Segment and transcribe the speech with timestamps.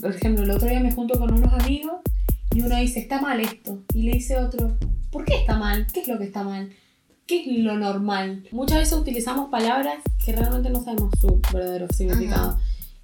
[0.00, 2.00] por ejemplo, el otro día me junto con unos amigos
[2.54, 3.82] y uno dice, está mal esto.
[3.94, 4.76] Y le dice otro,
[5.10, 5.86] ¿por qué está mal?
[5.92, 6.72] ¿Qué es lo que está mal?
[7.26, 8.44] ¿Qué es lo normal?
[8.50, 12.58] Muchas veces utilizamos palabras que realmente no sabemos su verdadero significado.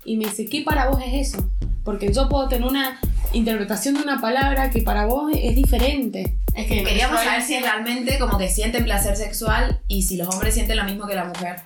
[0.05, 1.51] Y me dice, ¿qué para vos es eso?
[1.85, 2.99] Porque yo puedo tener una
[3.33, 6.39] interpretación de una palabra que para vos es diferente.
[6.55, 10.55] Es que queríamos saber si realmente como que sienten placer sexual y si los hombres
[10.55, 11.57] sienten lo mismo que la mujer.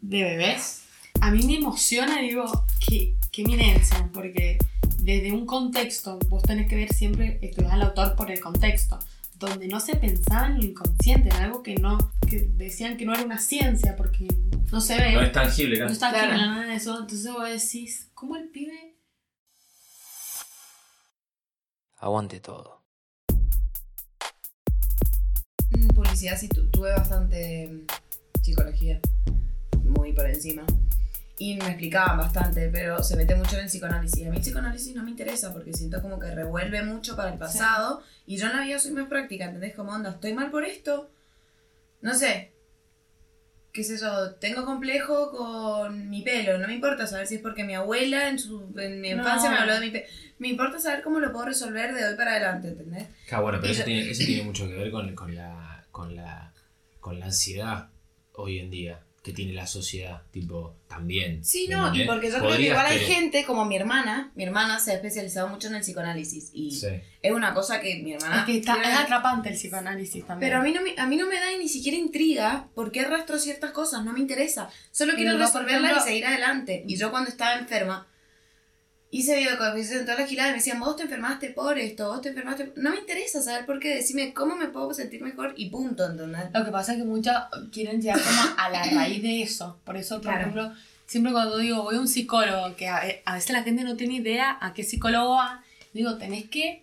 [0.00, 0.82] ¿De bebés?
[1.20, 2.44] A mí me emociona, digo,
[2.86, 4.58] qué, qué eminencia, porque
[5.16, 8.98] desde un contexto, vos tenés que ver siempre, estudiar al autor por el contexto,
[9.38, 11.96] donde no se pensaba en lo inconsciente, en algo que no,
[12.28, 14.26] que decían que no era una ciencia, porque
[14.70, 15.12] no se ve.
[15.12, 15.90] No es tangible, No ¿no?
[15.92, 16.36] es tangible, Claro.
[16.42, 16.98] nada de eso.
[17.00, 18.96] Entonces vos decís, ¿cómo el pibe
[22.00, 22.82] Aguante todo.
[25.70, 29.00] En publicidad sí tu- tuve bastante mm, psicología,
[29.84, 30.64] muy por encima.
[31.40, 34.26] Y me explicaban bastante, pero se mete mucho en el psicoanálisis.
[34.26, 37.38] A mí el psicoanálisis no me interesa porque siento como que revuelve mucho para el
[37.38, 38.02] pasado.
[38.26, 39.74] Y yo en la vida soy más práctica, ¿entendés?
[39.76, 41.10] Como onda, estoy mal por esto.
[42.00, 42.52] No sé.
[43.72, 46.58] Qué sé yo, tengo complejo con mi pelo.
[46.58, 49.18] No me importa saber si es porque mi abuela en, su, en mi No.
[49.18, 50.06] infancia me habló de mi pelo.
[50.40, 53.06] Me importa saber cómo lo puedo resolver de hoy para adelante, ¿entendés?
[53.30, 56.16] Ah, bueno, pero eso yo- tiene, eso tiene mucho que ver con, con, la, con,
[56.16, 56.52] la,
[56.98, 57.90] con la ansiedad
[58.32, 61.44] hoy en día que tiene la sociedad, tipo, también.
[61.44, 64.44] Sí, ¿me no, y porque yo creo que igual hay gente como mi hermana, mi
[64.44, 66.86] hermana se ha especializado mucho en el psicoanálisis y Sí.
[67.20, 68.40] es una cosa que mi hermana...
[68.40, 70.48] Es que está, es atrapante el psicoanálisis también.
[70.50, 73.00] pero a mí, no me, a mí no me da ni siquiera intriga por qué
[73.00, 74.70] arrastro ciertas cosas, no me interesa.
[74.92, 76.84] Solo quiero no, resolverlas y seguir adelante.
[76.86, 78.06] Y yo cuando estaba enferma,
[79.10, 82.20] hice videoconferencias en todas las giladas y me decían, vos te enfermaste por esto, vos
[82.20, 82.66] te enfermaste...
[82.66, 82.82] por-".
[82.82, 86.50] No me interesa saber por qué, decime cómo me puedo sentir mejor y punto, ¿entendés?
[86.52, 87.34] Lo que pasa es que muchos
[87.72, 89.78] quieren llegar como a la raíz de eso.
[89.84, 90.40] Por eso, por Claro.
[90.40, 90.72] ejemplo,
[91.06, 94.14] siempre cuando digo voy a un psicólogo, que a, a veces la gente no tiene
[94.14, 95.62] idea a qué psicólogo va,
[95.94, 96.82] digo, tenés que,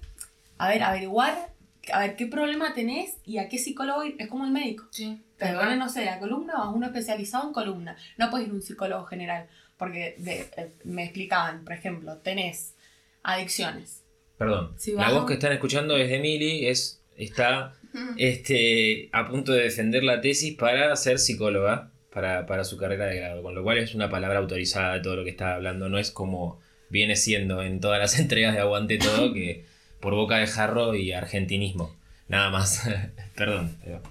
[0.58, 1.54] a ver, averiguar,
[1.94, 4.16] a ver qué problema tenés y a qué psicólogo ir.
[4.18, 4.86] Es como el médico.
[4.90, 5.22] Sí.
[5.38, 7.96] Te no sé, la columna, vas a uno especializado en columna.
[8.18, 9.48] No puedes ir a un psicólogo general.
[9.78, 12.76] Porque de- eh, me explicaban, por ejemplo, tenés
[13.24, 14.04] adicciones.
[14.38, 17.74] Perdón, Si la bajo- voz que están escuchando es de Mili, es, está
[18.18, 23.18] este, a punto de defender la tesis para ser psicóloga, para, para su carrera de
[23.18, 25.98] grado, con lo cual es una palabra autorizada de todo lo que está hablando, no
[25.98, 26.60] es como
[26.90, 29.66] viene siendo en todas las entregas de Aguante Todo, que
[30.02, 31.96] por boca de jarro y argentinismo,
[32.28, 32.84] nada más,
[33.36, 33.78] perdón.
[33.84, 34.02] pero-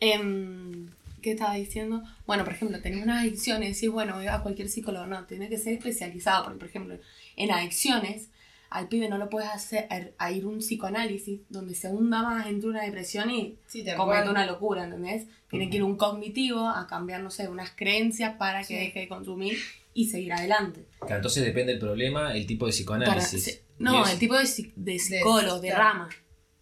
[0.00, 0.90] Em,
[1.22, 2.02] ¿Qué estaba diciendo?
[2.26, 5.06] Bueno, por ejemplo, tenés unas adicciones, decís, bueno, voy a cualquier psicólogo.
[5.06, 6.98] No, tiene que ser especializado, porque, por ejemplo,
[7.36, 8.28] en adicciones,
[8.70, 9.86] al pibe no lo puedes hacer
[10.18, 14.28] a ir un psicoanálisis donde se hunda más entre una depresión y Sí, te comete
[14.30, 15.26] una locura, ¿entendés?
[15.50, 18.74] Tiene que ir un cognitivo a cambiar, no sé, unas creencias para que Sí.
[18.74, 19.58] deje de consumir
[19.94, 20.86] y seguir adelante.
[21.00, 23.44] Claro, entonces depende del problema, el tipo de Para- psicoanálisis.
[23.44, 26.08] se- no, el tipo de, de psicólogo, de, rama.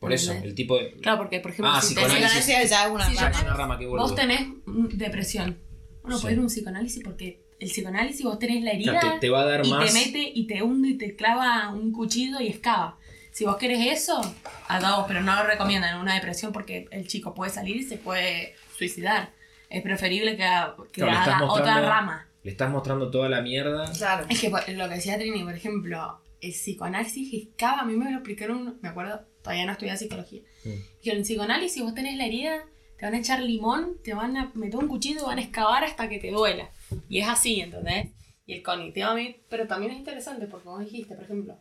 [0.00, 0.50] Por eso, ¿entendés?
[0.50, 0.92] el tipo de...
[0.94, 2.22] Claro, porque, por ejemplo, Ah, si psicoanálisis.
[2.24, 3.40] tenés- psicoanálisis ya es una es rama.
[3.42, 5.58] una rama que vos tenés depresión.
[6.02, 6.22] Uno Sí.
[6.22, 9.30] puede ir a un psicoanálisis porque el psicoanálisis vos tenés la herida Claro, te, te
[9.30, 9.86] va a dar y más...
[9.86, 12.98] te mete y te hunde y te clava un cuchillo y excava.
[13.30, 14.20] Si vos querés eso,
[14.68, 17.82] a vos, pero no lo recomiendan en una depresión porque el chico puede salir y
[17.82, 19.32] se puede suicidar.
[19.68, 20.48] Es preferible que,
[20.92, 22.26] que Claro, haga otra rama.
[22.42, 23.92] Le estás mostrando toda la mierda.
[23.92, 24.24] Claro.
[24.30, 28.16] Es que lo que decía Trini, por ejemplo, el psicoanálisis excava, a mí me lo
[28.16, 30.42] explicaron, me acuerdo, todavía no estudié psicología.
[30.64, 32.64] En el psicoanálisis vos tenés la herida,
[32.98, 35.84] te van a echar limón, te van a meter un cuchillo y van a excavar
[35.84, 36.70] hasta que te duela.
[37.08, 38.08] Y es así, ¿entendés?
[38.46, 41.58] Y el cognitivo a mí, pero también es interesante porque vos dijiste, por ejemplo,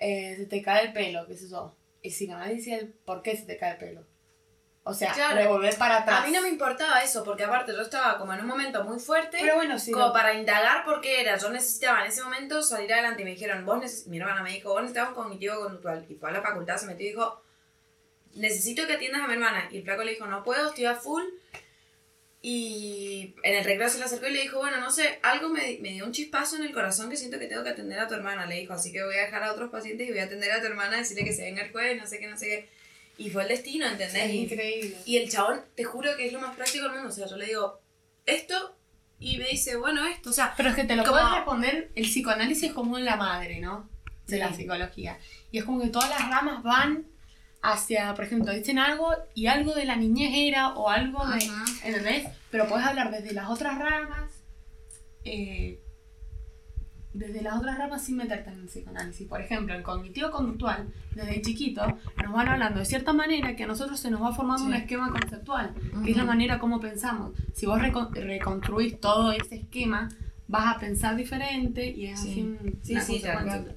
[0.00, 1.76] eh, se te cae el pelo, qué sé yo.
[2.02, 4.06] El psicoanálisis el por qué se te cae el pelo.
[4.86, 5.36] O sea, Claro.
[5.36, 6.20] revolver para atrás.
[6.22, 9.00] A mí no me importaba eso, porque aparte yo estaba como en un momento muy
[9.00, 9.90] fuerte, Pero bueno, sí.
[9.92, 11.38] como no- para indagar por qué era.
[11.38, 14.50] Yo necesitaba en ese momento salir adelante y me dijeron, vos neces mi hermana me
[14.52, 16.04] dijo, vos necesitas un cognitivo conductual.
[16.08, 17.42] Y fue a la facultad, se metió y dijo,
[18.34, 19.68] necesito que atiendas a mi hermana.
[19.70, 21.22] Y el flaco le dijo, no puedo, estoy a full.
[22.42, 25.78] Y en el recreo se le acercó y le dijo, bueno, no sé, algo me,
[25.80, 28.12] me dio un chispazo en el corazón que siento que tengo que atender a tu
[28.14, 28.44] hermana.
[28.44, 30.60] Le dijo, así que voy a dejar a otros pacientes y voy a atender a
[30.60, 32.68] tu hermana, decirle que se venga el jueves, no sé qué, no sé qué.
[33.16, 34.14] Y fue el destino, ¿entendés?
[34.24, 34.96] es increíble.
[35.06, 37.08] y el chabón, te juro que es lo más práctico del mundo.
[37.08, 37.80] O sea, yo le digo
[38.26, 38.76] esto
[39.20, 40.30] y me dice, bueno, esto.
[40.30, 43.16] O sea, Pero es que te lo Como- puedes responder, el psicoanálisis es como la
[43.16, 43.88] madre, ¿no?
[44.26, 45.18] De la psicología.
[45.52, 47.06] Y es como que todas las ramas van
[47.62, 51.36] hacia, por ejemplo, dicen algo y algo de la niñez era o algo de...
[51.46, 51.64] Ajá.
[51.84, 52.26] ¿Entendés?
[52.50, 54.32] Pero puedes hablar desde las otras ramas,
[55.24, 55.78] eh,
[57.14, 59.26] desde las otras ramas sin meterte en el psicoanálisis.
[59.28, 61.86] Por ejemplo, el cognitivo-conductual, desde chiquito,
[62.22, 64.68] nos van hablando de cierta manera que a nosotros se nos va formando Sí.
[64.68, 65.74] un esquema conceptual,
[66.04, 67.32] que es la manera como pensamos.
[67.54, 70.08] Si vos recon- reconstruís todo ese esquema,
[70.48, 72.30] vas a pensar diferente y es Sí.
[72.30, 73.76] así un- Sí, sí, cual.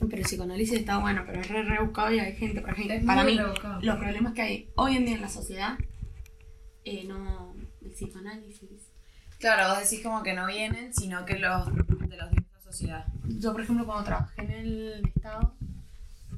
[0.00, 3.04] Pero el psicoanálisis está bueno, pero es re rebuscado y hay gente, por ejemplo, Es
[3.04, 3.80] para mí, rebuscado.
[3.82, 5.78] los problemas que hay hoy en día en la sociedad,
[6.84, 8.90] eh, no, el psicoanálisis.
[9.38, 12.30] Claro, vos decís como que no vienen, sino que los de los de la
[12.72, 13.04] sociedad.
[13.38, 15.54] Yo, por ejemplo, cuando trabajé en el Estado,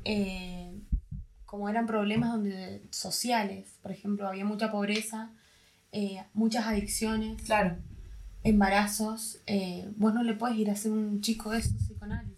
[0.04, 0.72] eh,
[1.46, 5.30] como eran problemas donde, sociales, por ejemplo, había mucha pobreza,
[5.92, 7.76] eh, muchas adicciones, Claro.
[8.42, 12.34] embarazos, eh, vos no le puedes ir a hacer un chico de esos psicoanálisis.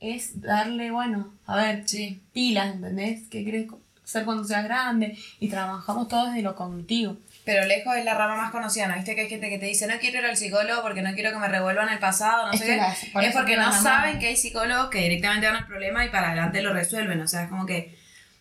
[0.00, 2.20] Es darle, bueno, a ver, Sí.
[2.32, 3.28] pilas, ¿entendés?
[3.28, 5.16] ¿Qué co- ser cuando seas grande?
[5.40, 7.16] Y trabajamos todo desde lo cognitivo.
[7.44, 8.94] Pero lejos es la rama más conocida, ¿no?
[8.94, 11.32] Viste que hay gente que te dice, no quiero ir al psicólogo porque no quiero
[11.32, 12.76] que me revuelvan el pasado, no Es sé qué.
[12.76, 15.56] la- por es eso porque que no la saben que hay psicólogos que directamente van
[15.56, 17.20] al problema y para adelante lo resuelven.
[17.20, 17.96] O sea, es como que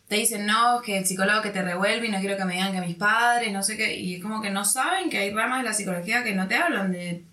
[0.08, 2.74] te dicen, no, que el psicólogo que te revuelve y no quiero que me digan
[2.74, 3.96] que mis padres, no sé qué.
[3.98, 6.56] Y es como que no saben que hay ramas de la psicología que no te
[6.56, 7.24] hablan de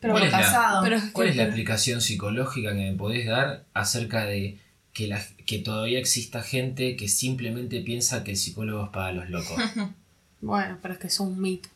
[0.00, 0.82] Pero ¿Cuál lo es la- pasado.
[0.84, 4.58] pero- ¿Cuál es la aplicación psicológica que me podés dar acerca de
[4.92, 9.28] que, la, que todavía exista gente que simplemente piensa que el psicólogo es para los
[9.30, 9.56] locos?
[10.44, 11.68] Bueno, pero es que es un mito.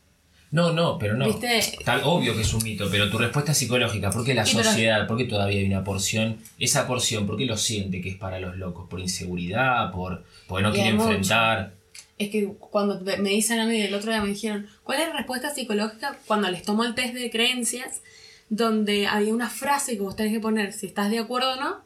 [0.51, 1.27] No, no, pero no.
[1.27, 1.61] ¿Viste?
[1.85, 4.11] Tal, obvio que es un mito, pero tu respuesta es psicológica.
[4.11, 5.07] ¿Por qué la Sí, sociedad?
[5.07, 6.39] ¿Por qué todavía hay una porción?
[6.59, 8.89] Esa porción, ¿por qué lo siente que es para los locos?
[8.89, 9.93] ¿Por inseguridad?
[9.93, 11.73] ¿Por porque no quiere enfrentar?
[12.19, 15.17] Es que cuando me dicen a mí, el otro día me dijeron, ¿cuál es la
[15.17, 16.19] respuesta psicológica?
[16.27, 18.01] Cuando les tomo el test de creencias,
[18.49, 21.77] donde había una frase que vos tenés que poner si estás de acuerdo o no,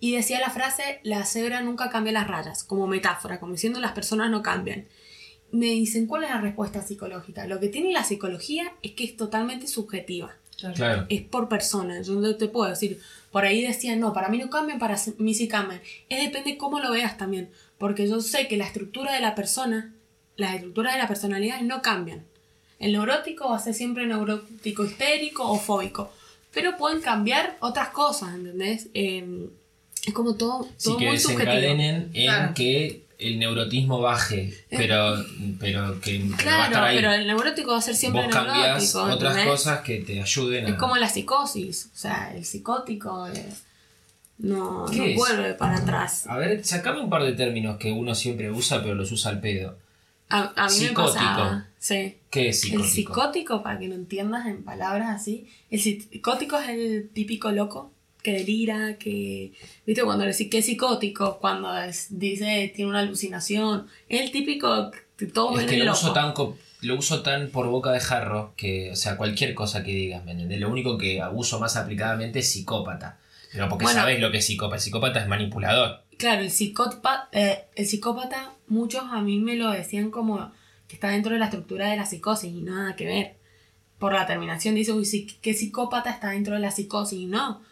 [0.00, 3.92] y decía la frase, la cebra nunca cambia las rayas, como metáfora, como diciendo las
[3.92, 4.86] personas no cambian.
[5.52, 7.46] Me dicen, ¿cuál es la respuesta psicológica?
[7.46, 10.34] Lo que tiene la psicología es que es totalmente subjetiva
[10.74, 11.06] Claro.
[11.08, 12.00] es por persona.
[12.02, 13.00] Yo no te puedo decir,
[13.30, 15.80] por ahí decían, no, para mí no cambian, para mí sí cambian.
[16.08, 17.48] Es depende cómo lo veas también.
[17.78, 19.92] Porque yo sé que la estructura de la persona,
[20.36, 22.24] las estructuras de la personalidad no cambian.
[22.78, 26.12] El neurótico va a ser siempre neurótico histérico o fóbico.
[26.54, 28.88] Pero pueden cambiar otras cosas, ¿entendés?
[28.94, 29.48] Eh,
[30.06, 31.52] es como todo, Sí, todo que muy subjetivo.
[31.82, 32.54] en Claro.
[32.54, 35.16] que el neurotismo baje, pero,
[35.60, 36.96] pero que, que no va a estar ahí.
[36.96, 39.02] pero el neurótico va a ser siempre Vos cambias neurótico.
[39.02, 39.46] otras ¿entendés?
[39.46, 40.68] cosas que te ayuden a...
[40.70, 41.90] Es como la psicosis.
[41.94, 43.46] O sea, el psicótico eh,
[44.38, 45.16] no, ¿Qué no es?
[45.16, 46.26] vuelve para atrás.
[46.26, 49.40] A ver, sacame un par de términos que uno siempre usa, pero los usa al
[49.40, 49.76] pedo.
[50.28, 51.02] A, a mí Psicótico.
[51.02, 51.66] me pasaba.
[51.78, 52.16] Sí.
[52.30, 52.84] ¿Qué es psicótico?
[52.84, 57.91] El psicótico, para que lo entiendas en palabras así, el psicótico es el típico loco
[58.22, 59.52] que delira, que,
[59.86, 64.30] viste, cuando le decís que es psicótico, cuando es- dice tiene una alucinación, es el
[64.30, 65.98] típico que todos Es que el lo loco.
[65.98, 66.34] uso, tan
[66.82, 70.32] lo uso tan por boca de jarro que, o sea, cualquier cosa que digas, ¿me
[70.32, 70.58] entendés?
[70.60, 73.18] Lo único que uso más aplicadamente es psicópata.
[73.52, 74.00] Pero porque Bueno.
[74.00, 74.80] sabés lo que es psicópata.
[74.82, 76.02] Psicópata es manipulador.
[76.18, 80.50] Claro, el psicópata, eh, el psicópata, muchos a mí me lo decían como
[80.88, 83.36] que está dentro de la estructura de la psicosis y nada que ver.
[83.98, 87.18] Por la terminación dice, uy, sí, ¿qué psicópata está dentro de la psicosis?
[87.20, 87.62] Y no.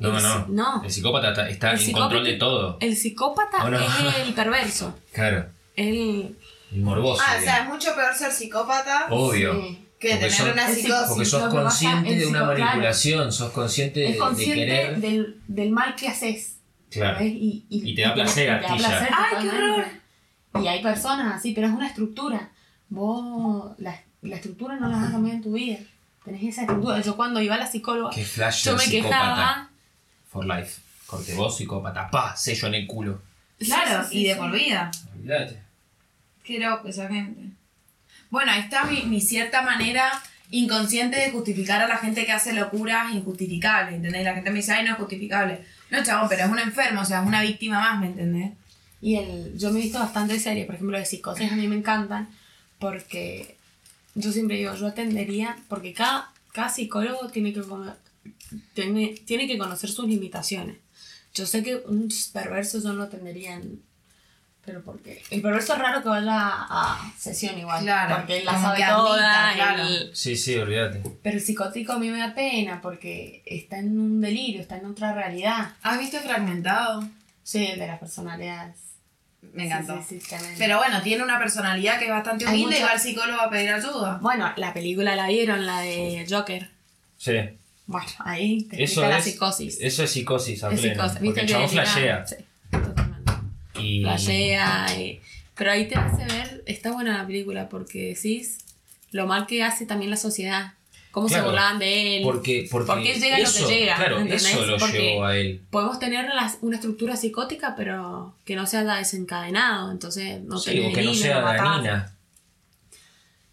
[0.00, 0.46] No, El no.
[0.48, 0.82] no.
[0.84, 2.76] El psicópata está, está El en psicópata- control de todo.
[2.80, 3.78] El psicópata ¿O no?
[3.78, 4.98] es el perverso.
[5.12, 5.46] Claro.
[5.76, 6.36] El,
[6.72, 7.22] El morboso.
[7.26, 9.54] Ah, o sea, es mucho peor ser psicópata Obvio.
[9.60, 9.86] sí.
[9.98, 11.08] que Porque tener son- una psicosis.
[11.08, 14.96] Porque sos consciente de una manipulación, sos consciente de, es de consciente querer.
[15.00, 16.56] del, del mal que haces.
[16.90, 17.18] Claro.
[17.18, 17.32] ¿sabes?
[17.34, 20.00] Y, Y te da placer a te da placer ¡Ay, qué totalmente.
[20.62, 22.50] Y hay personas así, pero es una estructura.
[22.88, 25.78] Vos, la, la estructura no la vas a cambiar en tu vida.
[26.24, 27.00] Tenés esa estructura.
[27.00, 28.88] Yo cuando iba a la psicóloga, yo me psicópata.
[28.90, 29.69] quejaba.
[30.30, 30.80] For life.
[31.06, 32.08] Corte vos, psicópata.
[32.10, 33.20] Pa, sello en el culo.
[33.58, 34.38] Claro, Sí, sí, y de sí.
[34.38, 34.90] por vida.
[35.14, 35.60] Olvídate.
[36.44, 37.50] Qué loco esa gente.
[38.30, 40.10] Bueno, ahí está mi, mi cierta manera
[40.52, 44.24] inconsciente de justificar a la gente que hace locuras injustificables, ¿entendés?
[44.24, 45.64] La gente me dice, ay, no es justificable.
[45.90, 48.52] No, chabón, pero es un enfermo, o sea, es una víctima más, ¿me entendés?
[49.00, 51.76] Y el, yo me he visto bastante series, por ejemplo, de psicosis a mí me
[51.76, 52.28] encantan,
[52.78, 53.56] porque
[54.14, 57.62] yo siempre digo, yo atendería, porque cada, cada psicólogo tiene que,
[58.74, 60.76] tiene, tiene que conocer sus limitaciones.
[61.34, 63.82] Yo sé que un perverso yo no atendería en-
[64.64, 67.82] Pero porque el perverso es raro que vaya a sesión igual.
[67.82, 69.52] Claro, Porque él la sabe toda.
[69.54, 69.82] claro.
[69.84, 71.02] él- Sí, sí, olvídate.
[71.22, 74.86] Pero el psicótico a mí me da pena porque está en un delirio, está en
[74.86, 75.72] otra realidad.
[75.82, 77.08] ¿Has visto Fragmentado?
[77.42, 78.76] Sí, el de las personalidades.
[79.54, 79.96] Me encantó.
[80.06, 80.36] Sí, sí, sí.
[80.58, 83.48] Pero bueno, tiene una personalidad que es bastante humilde y mucha- va al psicólogo a
[83.50, 84.18] pedir ayuda.
[84.20, 86.70] Bueno, la película la vieron, la de Joker.
[87.16, 87.32] Sí.
[87.90, 89.78] Bueno, ahí te Eso explica la es, psicosis.
[89.80, 90.94] eso es psicosis a Es pleno.
[90.94, 91.12] psicosis.
[91.18, 92.26] Porque ¿Viste el chabón llega- flashea.
[92.26, 92.36] Sí,
[92.70, 93.32] totalmente.
[93.80, 94.02] Y...
[94.02, 94.86] Flashea.
[95.00, 95.20] y-
[95.56, 98.58] Pero ahí te hace ver, está buena la película porque decís
[99.10, 100.74] lo mal que hace también la sociedad.
[101.10, 102.22] Cómo Claro, se burlaban de él.
[102.22, 103.96] Porque, porque ¿Por qué llega lo eso, que llega?
[103.96, 104.44] Claro, ¿entendés?
[104.46, 105.60] eso lo Porque llevó a él.
[105.70, 109.90] Podemos tener las- una estructura psicótica, pero que no se haya desencadenado.
[109.90, 112.14] Entonces, no Sí, o que no sea dañina.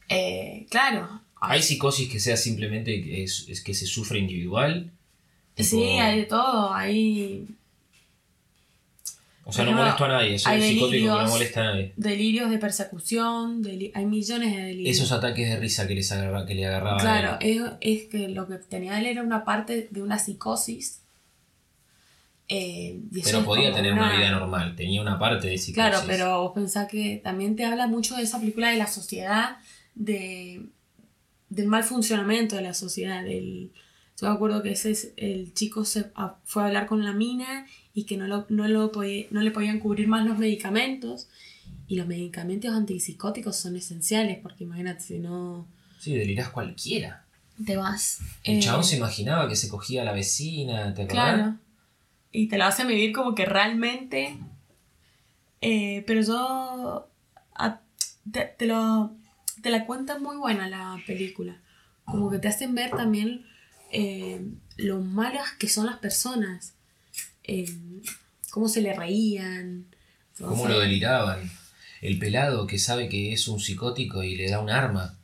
[0.10, 1.22] Eh, claro.
[1.42, 4.92] Hay psicosis que sea simplemente que, es, es que se sufre individual.
[5.58, 6.74] Sí, hay de todo.
[6.74, 7.48] Hay.
[9.44, 11.94] O sea, no molesto a nadie, soy hay psicótico que no molesta a nadie.
[11.96, 14.98] delirios de persecución, deli- hay millones de delirios.
[14.98, 18.46] Esos ataques de risa que, les agarra- que le agarraba Claro, es, es que lo
[18.46, 21.00] que tenía él era una parte de una psicosis.
[22.50, 25.76] eh, eso Pero es podía tener una vida normal, tenía una parte de psicosis.
[25.76, 29.58] Claro, pero vos pensás que también te habla mucho de esa película de la sociedad,
[29.96, 30.62] de,
[31.58, 33.24] del mal funcionamiento de la sociedad.
[33.24, 33.72] Del,
[34.20, 37.12] yo me acuerdo que ese es, el chico se a- fue a hablar con la
[37.12, 41.28] mina y que no, lo, no, lo podía- no le podían cubrir más los medicamentos.
[41.90, 45.68] Y los medicamentos antipsicóticos son esenciales, porque imagínate, si no
[46.00, 47.26] Sí, delirás cualquiera.
[47.66, 48.20] te vas.
[48.44, 51.34] El eh, chabón se imaginaba que se cogía a la vecina, ¿te acordás?
[51.36, 51.56] Claro.
[52.32, 54.38] Y te lo hace vivir como que realmente.
[55.62, 57.08] eh, pero yo.
[57.56, 57.80] a-
[58.32, 59.12] te, te lo.
[59.62, 61.58] Te la cuenta muy buena la película.
[62.06, 63.46] Como que te hacen ver también
[63.92, 64.42] eh,
[64.78, 66.74] lo malas que son las personas.
[67.44, 67.70] eh,
[68.52, 69.86] cómo se le reían.
[70.38, 71.50] Cómo O sea, lo deliraban.
[72.02, 75.18] El pelado que sabe que es un psicótico y le da un arma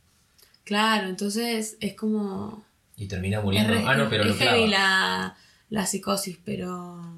[0.64, 2.64] Claro, entonces es como.
[2.96, 3.72] y termina Es, muriendo.
[3.74, 4.66] re- ah, no, pero es lo clava.
[4.66, 5.36] la,
[5.70, 7.16] la psicosis, pero.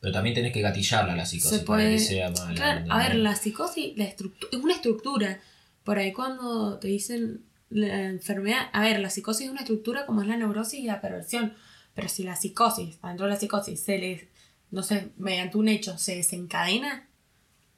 [0.00, 1.92] Pero también tenés que gatillarla la psicosis se para puede.
[1.92, 2.54] que sea mala.
[2.54, 4.16] Claro, a ver, la psicosis la es
[4.52, 5.40] una estructura.
[5.88, 10.20] Por ahí cuando te dicen la enfermedad, a ver, la psicosis es una estructura como
[10.20, 11.54] es la neurosis y la perversión.
[11.94, 14.28] Pero si la psicosis, dentro de la psicosis, se le,
[14.70, 17.08] no sé, mediante un hecho se desencadena,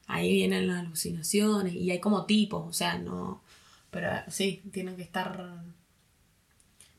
[0.08, 3.44] ahí vienen las alucinaciones y hay como tipos, o sea, no.
[3.92, 5.62] Pero sí, tienen que estar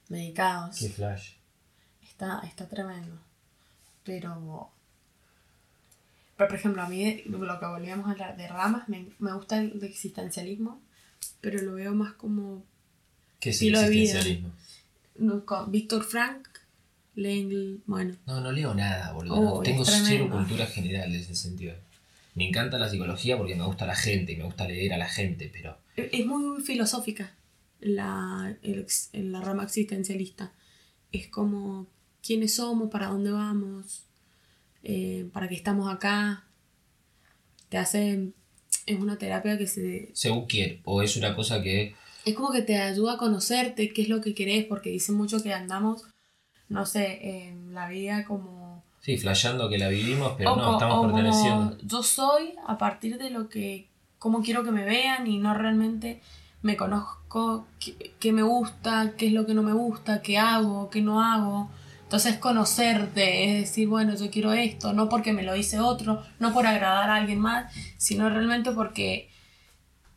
[0.08, 0.80] medicados.
[0.80, 1.34] Qué flash.
[2.03, 3.20] Está, está tremendo.
[4.06, 4.72] Pero.
[6.38, 9.58] Pero, por ejemplo, a mí lo que volvíamos a hablar de ramas, me, me gusta
[9.58, 10.82] el existencialismo,
[11.42, 12.66] pero lo veo más como.
[13.40, 14.24] ¿Qué es Estilo de vida.
[15.16, 16.48] no, Víctor Frank,
[17.16, 18.16] Lengel, bueno.
[18.26, 19.36] No, no leo nada, boludo.
[19.36, 21.76] Oh, no, tengo cero cultura general en ese sentido.
[22.36, 25.50] Me encanta la psicología porque me gusta la gente, me gusta leer a la gente,
[25.52, 27.36] pero e- Es muy filosófica
[27.82, 28.86] la, el
[29.32, 30.54] la rama existencialista.
[31.12, 31.88] Es como
[32.24, 34.06] quiénes somos, para dónde vamos,
[34.84, 36.46] eh, para qué estamos acá.
[37.70, 38.32] Te hace.
[38.86, 41.96] Es una terapia que se, según quién, o es una cosa que
[42.26, 45.42] Es como que te ayuda a conocerte qué es lo que querés, porque dice mucho
[45.42, 46.04] que andamos,
[46.70, 48.84] no sé, en la vida como...
[49.02, 51.78] Sí, flasheando que la vivimos, pero o no, estamos o como perteneciendo.
[51.84, 53.88] yo soy a partir de lo que,
[54.20, 56.22] cómo quiero que me vean y no realmente
[56.62, 60.90] me conozco qué, qué me gusta, qué es lo que no me gusta, qué hago,
[60.90, 61.72] qué no hago.
[62.12, 66.53] Entonces conocerte, es decir, bueno, yo quiero esto, no porque me lo dice otro, no
[66.53, 69.30] por agradar a alguien más, sino realmente porque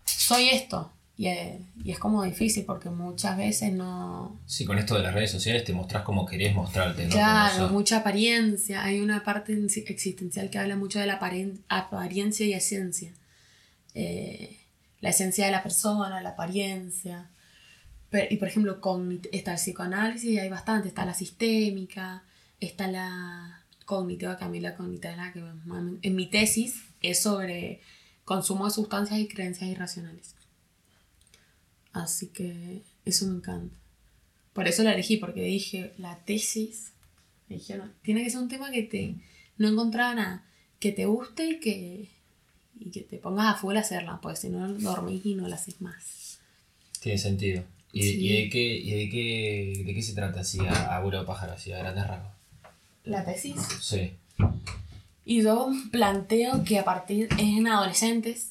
[0.05, 0.91] soy esto.
[1.17, 4.41] Y, eh, y es como difícil porque muchas veces no...
[4.45, 7.11] Sí, con esto de las redes sociales te mostrás como querés mostrarte, ¿no?
[7.13, 8.83] Claro, mucha apariencia.
[8.83, 11.21] Hay una parte en- existencial que habla mucho de la
[11.69, 13.13] apariencia y esencia.
[13.95, 14.59] Eh,
[15.01, 17.31] la esencia de la persona, la apariencia.
[18.15, 20.87] Pero- y por ejemplo, con, está el psicoanálisis hay bastante.
[20.87, 22.23] Está la sistémica,
[22.61, 25.43] está la cognitiva, que a mí la cognitiva que
[26.03, 27.81] En mi tesis es sobre
[28.25, 30.37] consumo de sustancias y creencias irracionales.
[31.93, 33.77] Así que eso me encanta.
[34.53, 36.93] Por eso la elegí, porque dije, la tesis,
[37.49, 39.17] me dijeron, tiene que ser un tema que te
[39.59, 40.47] no encontraba nada,
[40.79, 42.11] que te guste y que,
[42.79, 45.57] y que te pongas a full a hacerla, pues si no dormís y no la
[45.57, 46.39] haces más.
[47.01, 47.65] Tiene sentido.
[47.95, 48.19] ¿Y, Sí.
[48.19, 51.73] y de, qué, y de, qué, de qué se trata así a, a pájaro, así
[51.73, 52.33] a grandes rasgos?
[53.05, 53.55] La tesis.
[53.81, 54.15] Sí.
[55.25, 58.51] Y yo planteo que a partir, es en adolescentes,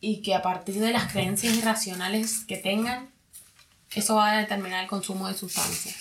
[0.00, 3.10] y que a partir de las creencias irracionales que tengan,
[3.94, 5.96] eso va a determinar el consumo de sustancias.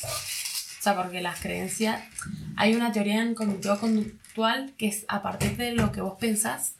[0.79, 2.01] O sea, porque las creencias,
[2.55, 6.73] hay una teoría en cognitivo conductual que es a partir de lo que vos pensás,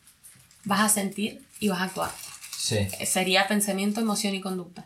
[0.63, 2.11] vas a sentir y vas a actuar.
[2.55, 2.87] Sí.
[3.05, 4.85] Sería pensamiento, emoción y conducta.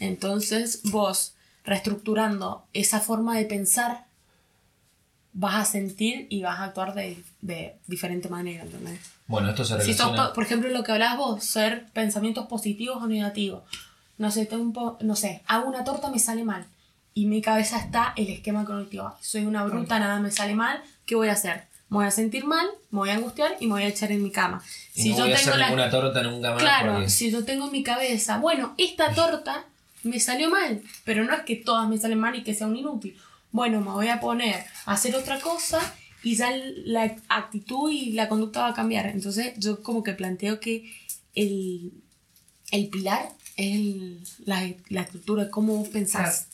[0.00, 4.04] Entonces vos, reestructurando esa forma de pensar,
[5.32, 8.98] vas a sentir y vas a actuar de, de diferente manera, ¿entendés?
[9.26, 10.28] Bueno, esto se Si sos, relaciona...
[10.28, 13.62] po- por ejemplo, lo que hablabas vos, ser pensamientos positivos o negativos.
[14.16, 16.64] No sé, tengo un po- no sé, hago una torta, me sale mal.
[17.14, 19.14] Y mi cabeza está el esquema cognitivo.
[19.20, 20.80] Soy una bruta, nada me sale mal.
[21.04, 21.64] ¿Qué voy a hacer?
[21.88, 24.22] Me voy a sentir mal, me voy a angustiar y me voy a echar en
[24.22, 24.62] mi cama.
[24.94, 27.72] y no voy a hacer ninguna torta nunca más Claro, porque- si yo tengo en
[27.72, 29.64] mi cabeza, bueno, esta torta
[30.02, 32.76] me salió mal, pero no es que todas me salen mal y que sea un
[32.76, 33.16] inútil.
[33.50, 35.80] Bueno, me voy a poner a hacer otra cosa
[36.22, 36.50] y ya
[36.84, 39.06] la actitud y la conducta va a cambiar.
[39.06, 40.92] Entonces yo como que planteo que
[41.34, 41.92] el,
[42.70, 46.48] el pilar es el- la, la estructura, cómo vos pensás.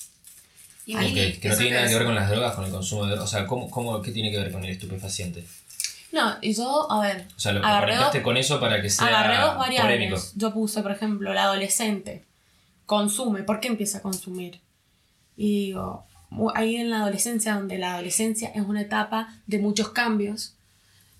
[0.87, 3.13] Y Mili, que no tiene nada que ver con las drogas, con el consumo de
[3.13, 3.29] drogas.
[3.33, 5.45] O sea, ¿cómo, cómo, ¿qué tiene que ver con el estupefaciente?
[6.13, 9.37] No, y yo, a ver, O sea, lo Agarré con eso para que sea agarré
[9.39, 9.97] dos variables.
[9.97, 10.23] polémico.
[10.37, 12.23] Yo puse, por ejemplo, el adolescente
[12.87, 13.43] consume.
[13.43, 14.61] ¿Por qué empieza a consumir?
[15.37, 16.05] Y digo,
[16.55, 20.55] ahí en la adolescencia, donde la adolescencia es una etapa de muchos cambios,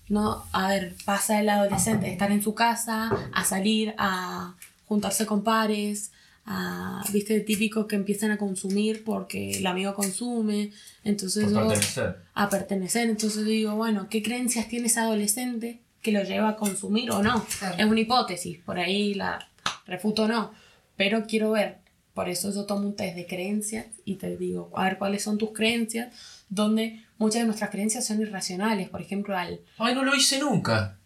[0.07, 0.43] ¿no?
[0.51, 4.55] A ver, pasa el adolescente de estar en su casa, a salir, a
[4.87, 6.11] juntarse con pares,
[6.45, 10.71] a, viste, típico que empiezan a consumir porque el amigo consume,
[11.03, 12.17] entonces yo- pertenecer.
[12.35, 13.09] a pertenecer.
[13.09, 17.43] Entonces digo, bueno, ¿qué creencias tiene ese adolescente que lo lleva a consumir o no?
[17.59, 17.75] Claro.
[17.79, 19.49] Es una hipótesis, por ahí la
[19.87, 20.51] refuto o no,
[20.95, 21.79] pero quiero ver.
[22.13, 25.37] Por eso yo tomo un test de creencias y te digo, a ver cuáles son
[25.37, 26.13] tus creencias,
[26.47, 28.87] donde muchas de nuestras creencias son irracionales.
[28.89, 29.59] Por ejemplo, al...
[29.77, 30.97] Ay, no lo hice nunca.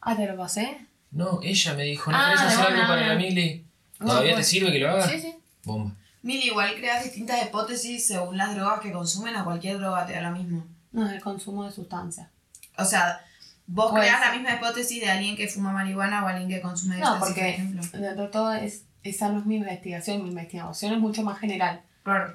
[0.00, 0.78] Ah, ¿te lo pasé?
[1.10, 3.64] No, ella me dijo, ¿no Ah, querés hacer no, algo no, para la Mili?
[4.00, 4.46] No, ¿Todavía pues.
[4.46, 5.08] te sirve que lo haga?
[5.08, 5.34] Sí, sí.
[5.64, 5.94] Bomba.
[6.22, 10.22] Mil igual creas distintas hipótesis según las drogas que consumen, a cualquier droga te da
[10.22, 10.64] lo mismo.
[10.92, 12.28] No, es el consumo de sustancias.
[12.78, 13.20] O sea,
[13.66, 16.96] vos Puede creas la misma hipótesis de alguien que fuma marihuana o alguien que consume
[16.98, 17.82] No, porque ejemplo.
[17.92, 21.82] dentro de todo es, esa no es mi investigación, mi investigación es mucho más general.
[22.02, 22.32] Claro.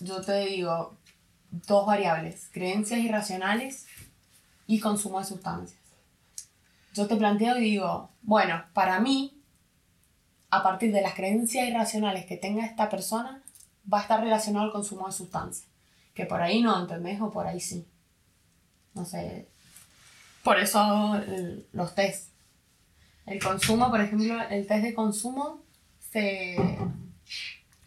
[0.00, 0.96] yo te digo
[1.50, 3.86] dos variables, creencias irracionales
[4.66, 5.78] y consumo de sustancias.
[6.94, 9.40] Yo te planteo y digo, bueno, para mí,
[10.50, 13.42] a partir de las creencias irracionales que tenga esta persona,
[13.92, 15.66] va a estar relacionado al consumo de sustancias.
[16.14, 17.20] Que por ahí no, ¿entendés?
[17.20, 17.86] O por ahí sí.
[18.94, 19.48] No sé.
[20.44, 22.28] Por eso el- los test.
[23.26, 25.63] El consumo, por ejemplo, el test de consumo
[26.14, 26.56] se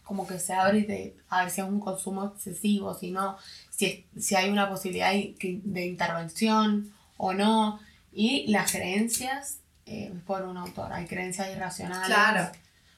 [0.03, 3.37] como que se abre de, a ver si es un consumo excesivo, si no,
[3.69, 7.79] si, si hay una posibilidad de, intervención o no.
[8.13, 12.07] Y las creencias eh, por un autor, hay creencias irracionales.
[12.07, 12.51] Claro.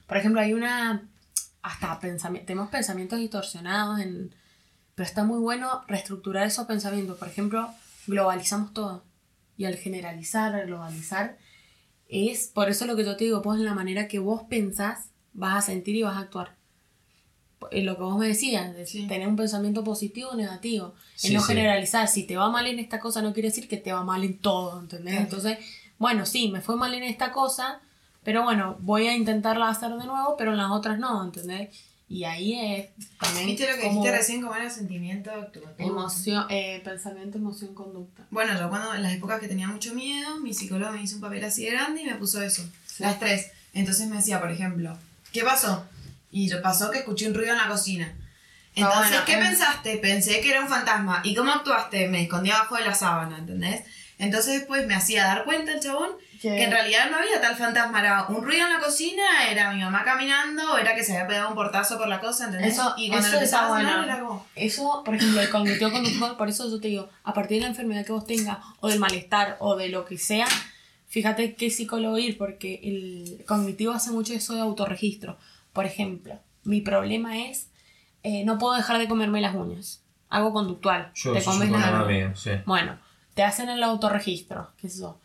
[0.06, 1.08] Por ejemplo, hay una,
[1.62, 4.32] hasta pensamientos, tenemos pensamientos distorsionados, en,
[4.94, 7.18] pero está muy bueno reestructurar esos pensamientos.
[7.18, 7.70] Por ejemplo,
[8.06, 9.04] globalizamos todo.
[9.56, 11.38] Y al generalizar, al globalizar,
[12.08, 15.09] es por eso lo que yo te digo, pues en la manera que vos pensás,
[15.32, 16.54] vas a sentir y vas a actuar.
[17.70, 19.06] En lo que vos me decías, de Sí.
[19.06, 21.48] tener un pensamiento positivo o negativo, en Sí, no sí.
[21.48, 22.08] generalizar.
[22.08, 24.38] Si te va mal en esta cosa, no quiere decir que te va mal en
[24.38, 25.12] todo, ¿entendés?
[25.12, 25.24] Claro.
[25.24, 25.58] Entonces,
[25.98, 27.80] bueno, sí, me fue mal en esta cosa,
[28.24, 31.68] pero bueno, voy a intentarla hacer de nuevo, pero en las otras no, ¿entendés?
[32.08, 32.88] Y ahí es
[33.20, 34.40] también ¿Viste lo que como dijiste recién?
[34.42, 35.30] ¿Cómo era sentimiento
[35.78, 38.26] emoción, eh, pensamiento, emoción, conducta.
[38.30, 41.20] Bueno, yo cuando en las épocas que tenía mucho miedo, mi psicólogo me hizo un
[41.20, 42.62] papel así de grande y me puso eso.
[42.98, 43.52] Las tres.
[43.74, 44.98] Entonces me decía, por ejemplo,
[45.32, 45.86] ¿qué pasó?
[46.30, 48.14] Y yo pasó que escuché un ruido en la cocina.
[48.74, 49.38] Entonces, bueno, ¿qué eh.
[49.38, 49.96] pensaste?
[49.98, 51.20] Pensé que era un fantasma.
[51.24, 52.08] ¿Y cómo actuaste?
[52.08, 53.82] Me escondí abajo de la sábana, ¿entendés?
[54.18, 58.00] Entonces después me hacía dar cuenta el chabón que en realidad no había tal fantasma.
[58.00, 61.26] Era un ruido en la cocina, era mi mamá caminando, o era que se había
[61.26, 62.74] pegado un portazo por la cosa, ¿entendés?
[62.74, 64.12] Eso- y cuando eso lo empezaba está a sonar bueno.
[64.12, 64.46] era como...
[64.54, 67.68] Eso, por ejemplo, el cognitivo conductual, por eso yo te digo, a partir de la
[67.68, 70.46] enfermedad que vos tengas, o del malestar, o de lo que sea,
[71.10, 75.36] fíjate qué psicólogo ir, porque el cognitivo hace mucho eso de autorregistro.
[75.74, 77.68] Por ejemplo, mi problema es,
[78.22, 80.02] eh, no puedo dejar de comerme las uñas.
[80.28, 81.10] Algo conductual.
[81.14, 82.28] Yo, te comes es un las problema uñas.
[82.28, 82.50] mío, sí.
[82.64, 82.98] Bueno,
[83.34, 85.18] te hacen el autorregistro, qué sé yo.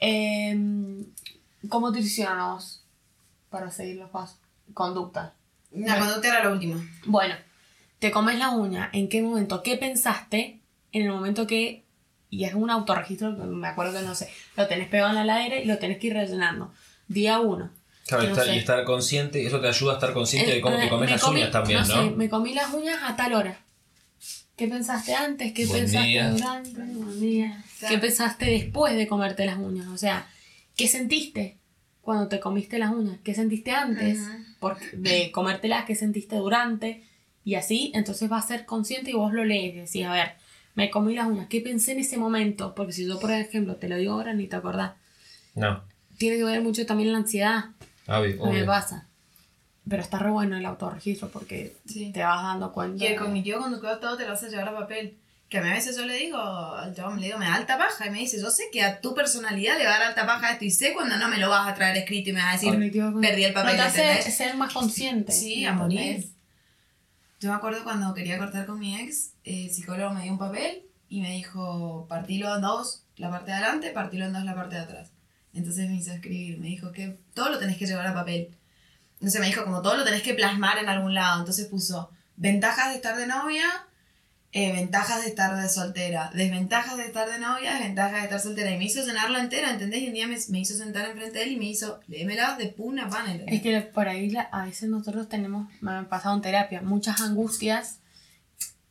[0.00, 1.06] Em,
[1.68, 2.84] ¿Cómo te hicieron a vos?
[3.48, 4.38] Para seguir los pasos.
[4.74, 5.34] Conducta.
[5.72, 6.76] La conducta era la última.
[7.06, 7.34] Bueno,
[8.00, 9.62] te comes la uña, ¿en qué momento?
[9.62, 10.60] ¿Qué pensaste
[10.92, 11.84] en el momento que...
[12.30, 15.58] Y es un autorregistro, me acuerdo que no sé, lo tenés pegado en la ladera
[15.60, 16.72] y lo tenés que ir rellenando.
[17.08, 17.70] Día uno.
[18.06, 18.54] Claro, no estar- sé.
[18.54, 21.12] y estar consciente, eso te ayuda a estar consciente de cómo Eh, te comes me
[21.12, 21.84] las comí- uñas también, ¿no?
[21.86, 23.58] sé, me comí las uñas a tal hora.
[24.56, 25.52] ¿Qué pensaste antes?
[25.52, 26.30] ¿Qué Buen pensaste día.
[26.30, 26.70] durante?
[26.80, 27.64] Buen día.
[27.88, 29.86] ¿Qué pensaste después de comerte las uñas?
[29.88, 30.26] O sea,
[30.76, 31.58] ¿qué sentiste
[32.00, 33.18] cuando te comiste las uñas?
[33.22, 34.18] ¿Qué sentiste antes
[34.58, 35.84] por- de comértelas?
[35.84, 37.04] ¿Qué sentiste durante?
[37.44, 40.32] Y así, entonces vas a ser consciente y vos lo lees y decís, a ver,
[40.78, 42.72] me comí las uñas, ¿qué pensé en ese momento?
[42.74, 44.92] Porque si yo, por ejemplo, te lo digo ahora, ni te acordás.
[45.56, 45.82] No,
[46.18, 47.64] Tiene que ver mucho también la ansiedad.
[48.06, 48.66] obvio, Me obvio.
[48.66, 49.06] pasa.
[49.88, 52.12] Pero está re bueno el autorregistro porque Sí.
[52.12, 53.02] te vas dando cuenta.
[53.02, 55.16] Y el de- cognitivo conductual todo te lo vas a llevar a papel.
[55.48, 57.76] Que a mí a veces yo le digo al chabón, le digo, me da alta
[57.78, 58.06] paja.
[58.06, 60.52] Y me dice, yo sé que a tu personalidad le va a dar alta paja
[60.52, 62.52] esto y sé cuando no me lo vas a traer escrito y me vas a
[62.66, 65.32] decir, perdí el papel, No, te hace ser más consciente.
[65.32, 66.24] Sí, a morir.
[67.40, 70.82] Yo me acuerdo cuando quería cortar con mi ex, el psicólogo me dio un papel
[71.08, 74.74] y me dijo, partilo en dos la parte de adelante, partilo en dos la parte
[74.74, 75.12] de atrás.
[75.54, 78.56] Entonces me hizo escribir, me dijo que todo lo tenés que llevar a papel.
[79.14, 81.38] Entonces me dijo, como todo lo tenés que plasmar en algún lado.
[81.38, 83.86] Entonces puso, ventajas de estar de novia,
[84.52, 88.70] eh, ventajas de estar de soltera, desventajas de estar de novia, desventajas de estar soltera.
[88.70, 90.02] Y me hizo llenarla entera, ¿entendés?
[90.02, 92.68] Y un día me, me hizo sentar enfrente de él y me hizo, léemela de
[92.68, 93.56] puna pan, ¿entendés?
[93.56, 97.20] Es que por ahí la- a veces nosotros tenemos, me han pasado en terapia, muchas
[97.20, 98.00] angustias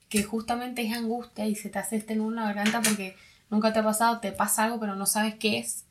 [0.10, 3.15] que justamente es angustia y se te hace este nudo en la garganta porque
[3.50, 5.86] nunca te ha pasado, te pasa algo pero no sabes qué es.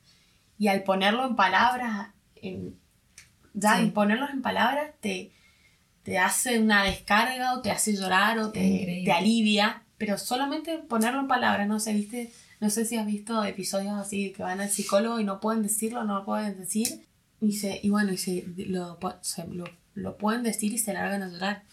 [0.58, 2.78] Y al ponerlo en palabras, en,
[3.52, 3.82] ya Sí.
[3.82, 5.32] en ponerlos en palabras te,
[6.06, 9.82] te hace una descarga o te hace llorar o te, te alivia.
[9.98, 14.32] Pero solamente ponerlo en palabras, no sé, viste, no sé si has visto episodios así
[14.32, 16.86] que van al psicólogo y no pueden decirlo, no lo pueden decir.
[17.40, 19.64] Y, se, y bueno, y se, lo, se- lo,
[19.94, 21.64] lo pueden decir y se largan a llorar.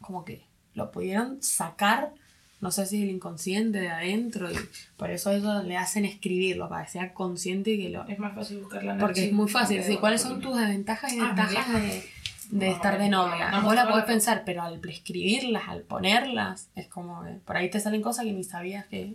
[0.00, 2.12] Como que lo pudieron sacar,
[2.60, 4.56] no sé si del inconsciente, de adentro, y
[4.96, 8.06] por eso ellos le hacen escribirlo, para que sea consciente y que lo...
[8.08, 11.18] Es más fácil buscarla en Porque es muy fácil, sí, ¿cuáles son tus desventajas y
[11.20, 12.02] Ah, ventajas de,
[12.50, 13.50] de estar de no, novia?
[13.50, 17.70] no, Vos la podés pensar, pero al escribirlas, al ponerlas, es como que por ahí
[17.70, 19.14] te salen cosas que ni sabías que,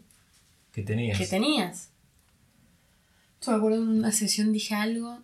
[0.71, 1.17] ¿Qué tenías?
[1.17, 1.89] que tenías.
[3.45, 5.19] Yo me acuerdo en una sesión dije algo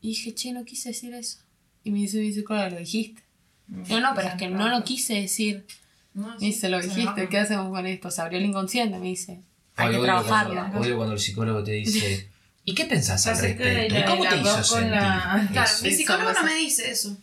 [0.00, 1.38] y dije, che, no quise decir eso.
[1.84, 3.22] Y me dice mi psicóloga, lo dijiste.
[3.68, 5.66] No, no, pero es que no lo quise decir.
[6.14, 7.28] No, Me dice, lo dijiste.
[7.28, 8.10] ¿qué hacemos con esto?
[8.10, 9.40] Se abrió el inconsciente, me dice.
[9.76, 10.54] Hay Ay, que odio trabajarlo.
[10.54, 12.28] Cuando, odio cuando el psicólogo te dice,
[12.64, 13.94] ¿y qué pensás al respecto?
[13.94, 14.90] ¿Y la- cómo te hizo sentir?
[14.90, 15.84] la- Claro, eso?
[15.84, 17.16] Mi psicólogo no me dice eso.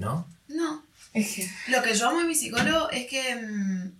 [0.00, 0.26] ¿No?
[0.48, 0.84] No.
[1.12, 3.92] Es que- Lo que yo amo de mi psicólogo es que mm,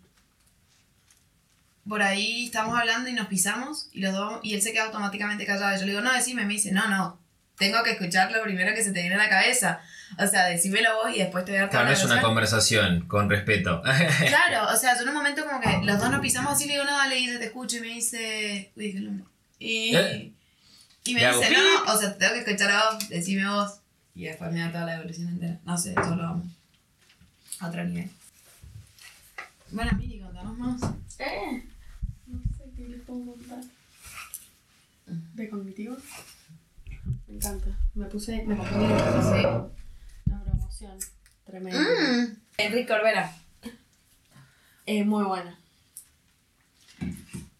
[1.88, 5.46] por ahí estamos hablando y nos pisamos y los dos y él se queda automáticamente
[5.46, 5.74] callado.
[5.76, 7.18] Yo le digo, no, decime, me dice, no, no,
[7.58, 9.80] tengo que escuchar lo primero que se te viene a la cabeza.
[10.18, 13.06] O sea, decímelo vos y después te voy a dar Claro, no es una conversación,
[13.06, 13.82] con respeto.
[14.28, 16.72] Claro, o sea, yo en un momento como que los dos nos pisamos así, le
[16.74, 19.24] digo, no, dale, y te escucho y me dice, uy, dije el nombre.
[19.58, 20.32] Y, ¿Eh?
[21.04, 23.74] y me dice, no, o sea, te tengo que escuchar a vos, decime vos.
[24.14, 25.60] Y después me da toda la evolución entera.
[25.64, 26.44] No sé, yo lo amo.
[27.60, 28.10] A otro nivel.
[29.70, 30.82] Bueno, Miri, contanos más.
[31.18, 31.62] Eh,
[32.26, 33.60] no sé qué les puedo contar.
[35.06, 35.96] ¿De cognitivo?
[37.28, 37.66] Me encanta.
[37.94, 38.76] Me puse, me compré
[40.26, 40.98] una promoción
[41.44, 41.80] tremenda.
[41.80, 42.36] Mm.
[42.58, 43.36] Enrique Corbera.
[44.86, 45.58] Es muy buena.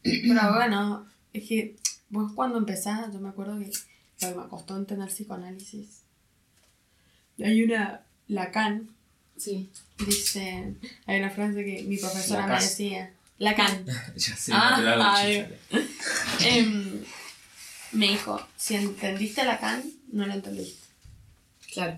[0.03, 1.77] Pero bueno, es que
[2.09, 3.71] vos cuando empezás, yo me acuerdo que,
[4.19, 6.00] que me costó entender psicoanálisis.
[7.45, 8.89] Hay una, Lacan,
[9.37, 9.71] Sí.
[10.07, 10.75] dice,
[11.07, 15.47] hay una frase que mi profesora me decía, Lacan, ya sé, Ah, te ay.
[15.71, 16.49] chicha.
[16.49, 17.01] em,
[17.93, 20.79] me dijo, si entendiste Lacan, no lo entendiste.
[21.73, 21.97] Claro.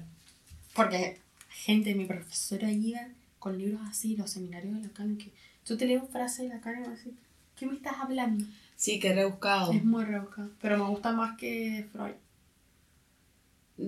[0.75, 1.19] Porque
[1.51, 3.01] gente, mi profesora iba
[3.39, 5.33] con libros así, los seminarios de Lacan, que
[5.67, 7.13] yo te leo frases de Lacan y me decía,
[7.59, 8.45] ¿qué me estás hablando?
[8.77, 9.73] Sí, que rebuscado.
[9.73, 12.15] Es muy rebuscado, pero me gusta más que Freud.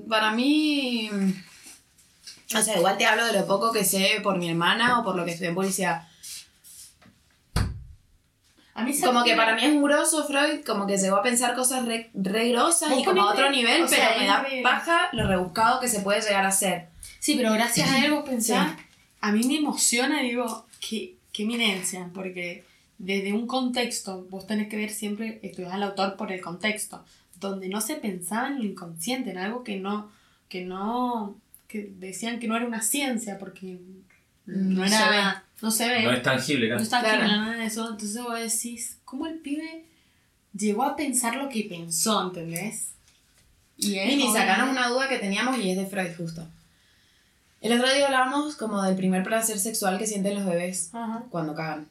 [0.09, 1.11] Para mí.
[2.55, 5.17] O sea, igual te hablo de lo poco que sé por mi hermana o por
[5.17, 6.07] lo que estudié en publicidad.
[8.77, 11.55] A mí Como que para mí es un grosso Freud, como que llegó a pensar
[11.55, 15.11] cosas re, re grosas y como a otro nivel, o sea, pero me da paja
[15.13, 16.89] lo rebuscado que se puede llegar a ser.
[17.21, 18.77] Sí, pero gracias a él vos pensás,
[19.21, 22.65] a mí me emociona, digo, qué, qué eminencia, porque
[22.99, 27.05] desde un contexto, vos tenés que ver siempre, estudiar al autor por el contexto,
[27.51, 30.11] donde no se pensaba en lo inconsciente, en algo que no,
[30.49, 31.37] que no,
[31.69, 33.79] que decían que no era una ciencia, porque
[34.47, 35.23] no, No era, se ve.
[35.63, 37.27] no se ve, No es tangible, no claro.
[37.27, 39.85] nada de eso, entonces vos decís, ¿cómo el pibe
[40.53, 42.91] llegó a pensar lo que pensó, ¿entendés?
[43.77, 46.47] Y es como- sacanos una duda que teníamos y es de Freud justo.
[47.61, 51.25] El otro día hablábamos como del primer placer sexual que sienten los bebés Ajá.
[51.31, 51.89] cuando cagan.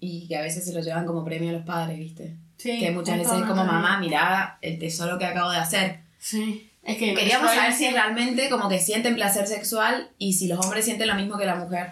[0.00, 2.36] Y que a veces se lo llevan como premio a los padres, ¿viste?
[2.56, 6.00] Sí, que muchas veces es como, mamá, mirá el tesoro que acabo de hacer.
[6.18, 10.64] Sí, es que Queríamos saber si realmente como que sienten placer sexual y si los
[10.64, 11.90] hombres sienten lo mismo que la mujer.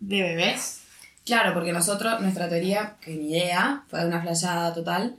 [0.00, 0.82] de bebés.
[1.24, 5.16] Claro, porque nosotros, nuestra teoría, que ni idea, fue una flayada total.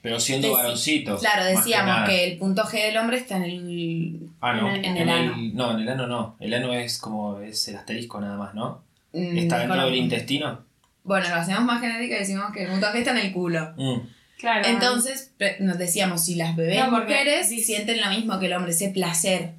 [0.00, 1.18] Pero siendo Deci- varoncito.
[1.18, 4.20] Claro, decíamos que, el punto G del hombre está en el...
[4.40, 4.68] Ah, no.
[4.70, 5.34] en el- en el ano.
[5.52, 6.36] No, en el ano no.
[6.40, 7.38] El ano es como.
[7.40, 8.82] Es el asterisco nada más, ¿no?
[9.12, 10.64] mm, Está dentro del intestino.
[11.04, 13.74] Bueno, lo hacemos más genérico y decimos que el punto G está en el culo.
[13.76, 13.98] Mm.
[14.42, 14.66] Claro.
[14.66, 18.72] Entonces, nos decíamos, si las bebés No, mujeres dice- sienten lo mismo que el hombre,
[18.72, 19.52] ese placer,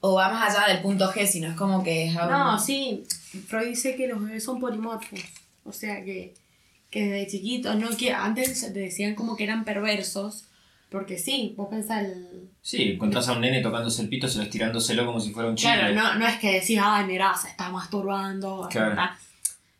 [0.00, 3.04] o va más allá del punto G, sino es como que es algo- No, sí.
[3.46, 5.18] Freud dice que los bebés son polimorfos.
[5.64, 6.34] O sea que,
[6.90, 10.44] que desde chiquitos, no que antes te decían como que eran perversos.
[10.90, 12.48] Porque sí, vos pensás el.
[12.62, 15.54] Sí, encontrás a un nene tocándose el pito, se lo estirándoselo como si fuera un
[15.56, 15.74] chicle.
[15.74, 18.66] Claro, no, no es que decís, ay, mira, se está masturbando.
[18.70, 18.90] Claro.
[18.90, 19.18] está".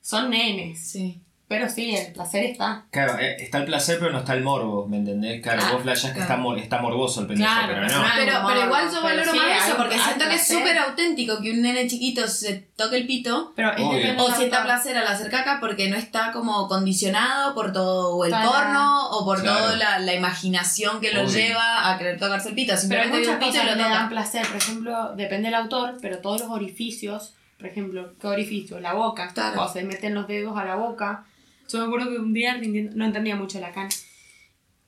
[0.02, 0.78] Son nenes.
[0.80, 1.20] Sí.
[1.48, 2.84] Pero sí, el placer está.
[2.90, 5.42] Claro, eh, está el placer, pero no está el morbo, ¿me entendés?
[5.42, 6.22] Claro, Ah, vos flashás que claro.
[6.30, 8.02] está, mor- está morboso el pendejo, Claro, pero pero no.
[8.06, 10.56] no- Pero, pero igual yo pero valoro sí, más eso, porque siento que es placer.
[10.58, 13.70] súper auténtico que un nene chiquito se toque el pito Pero
[14.18, 18.30] o sienta placer al hacer caca porque no está como condicionado por todo o el
[18.30, 18.50] Claro.
[18.50, 19.58] porno o por Claro.
[19.58, 21.30] toda la, la imaginación que lo Obvio.
[21.32, 22.74] lleva a querer tocarse el pito.
[22.88, 24.46] Pero hay Simplemente ve muchas pito cosas lo que le dan placer.
[24.46, 28.78] Por ejemplo, depende del autor, pero todos los orificios, por ejemplo, ¿qué orificio?
[28.80, 29.28] La boca.
[29.32, 29.62] Claro.
[29.62, 31.24] O se meten los dedos a la boca.
[31.68, 33.88] Yo me acuerdo que un día rindiendo, no entendía mucho Lacan.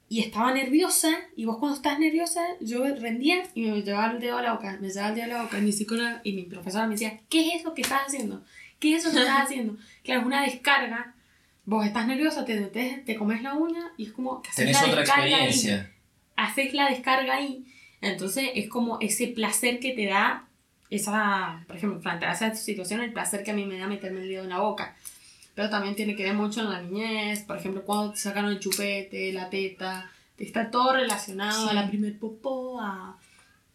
[0.09, 4.39] Y estaba nerviosa, y vos cuando estás nerviosa, yo rendía y me llevaba el dedo
[4.39, 6.43] a la boca, me llevaba el dedo a la boca, y mi psicóloga y mi
[6.45, 8.45] profesora me decía, ¿qué es eso que estás haciendo?
[8.81, 9.77] ¿Qué es eso que estás haciendo?
[10.03, 11.15] Claro, es una descarga.
[11.67, 14.83] Vos estás nerviosa, te, te, te comes la uña y es como que haces Tenés
[14.83, 15.93] la otra experiencia.
[16.35, 17.65] haces la descarga ahí.
[18.01, 20.49] Entonces es como ese placer que te da
[20.89, 24.23] esa, por ejemplo, frente a esa situación, el placer que a mí me da meterme
[24.23, 24.97] el dedo en la boca.
[25.55, 28.61] Pero también tiene que ver mucho en la niñez, por ejemplo, cuando te sacaron el
[28.61, 31.69] chupete, la teta, está todo relacionado Sí.
[31.71, 33.17] a la primer popó, a...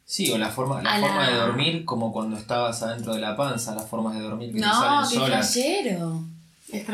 [0.08, 3.36] Sí, o la forma, la forma la- de dormir como cuando estabas adentro de la
[3.36, 5.54] panza, las formas de dormir que te No, salen qué solas.
[5.54, 6.24] tremendo.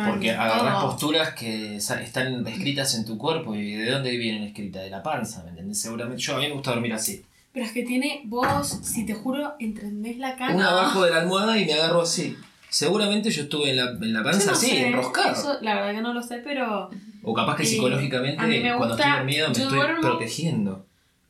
[0.07, 4.89] Porque agarras posturas que están escritas en tu cuerpo y de dónde vienen escritas, de
[4.89, 5.79] la panza, ¿me entendés?
[5.81, 7.23] Seguramente yo a mí me gusta dormir así.
[7.53, 10.53] Pero es que tiene, vos, si te juro, entendés la cara.
[10.55, 12.35] Una abajo de la almohada y me agarro así.
[12.71, 15.33] Seguramente yo estuve en la, en la panza no así, sé, enroscado.
[15.33, 16.89] eso, la verdad que no lo sé, pero...
[17.21, 20.85] O capaz que Eh, psicológicamente a me cuando gusta- estoy dormido me estoy duermo- protegiendo.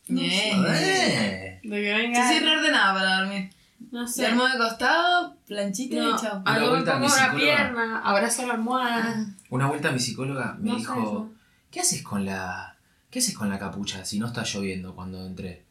[0.07, 0.51] No sé.
[0.51, 1.59] Eh.
[1.63, 3.49] De que Yo reordenada para dormir.
[3.91, 4.21] No sé.
[4.21, 6.41] Duermo de costado, planchita No, y chao.
[6.45, 7.35] Una vuelta a mi psicóloga.
[7.39, 9.25] pierna, abrazo la almohada.
[9.49, 11.29] Una vuelta mi psicóloga me No dijo.
[11.71, 12.75] ¿qué haces con la
[13.09, 15.63] qué haces con la capucha si no está lloviendo cuando entré?